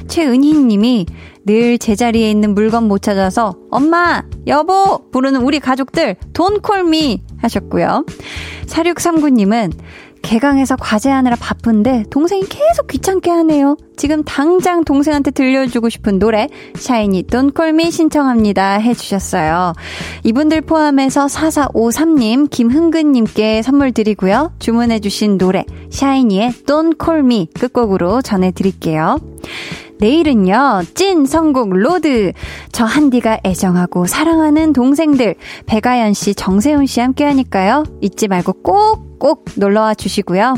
[0.09, 1.07] 최은희님이
[1.47, 8.05] 늘 제자리에 있는 물건 못 찾아서 엄마, 여보 부르는 우리 가족들 돈콜미 하셨고요.
[8.67, 9.73] 4639님은
[10.27, 13.77] 개강해서 과제하느라 바쁜데 동생이 계속 귀찮게 하네요.
[13.97, 19.75] 지금 당장 동생한테 들려주고 싶은 노래 샤이니 Don't Call Me 신청합니다 해주셨어요.
[20.25, 24.53] 이분들 포함해서 4453님, 김흥근님께 선물 드리고요.
[24.59, 26.55] 주문해주신 노래 샤이니의
[27.09, 29.21] Me 끝곡으로 전해드릴게요.
[29.99, 32.33] 내일은요, 찐 선곡 로드.
[32.73, 35.35] 저 한디가 애정하고 사랑하는 동생들,
[35.67, 37.85] 백아연 씨, 정세훈 씨 함께 하니까요.
[38.01, 40.55] 잊지 말고 꼭, 꼭 놀러와 주시고요.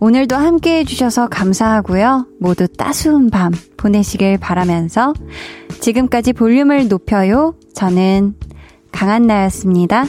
[0.00, 2.26] 오늘도 함께 해주셔서 감사하고요.
[2.40, 5.12] 모두 따스운 밤 보내시길 바라면서
[5.80, 7.54] 지금까지 볼륨을 높여요.
[7.74, 8.34] 저는
[8.92, 10.06] 강한나였습니다.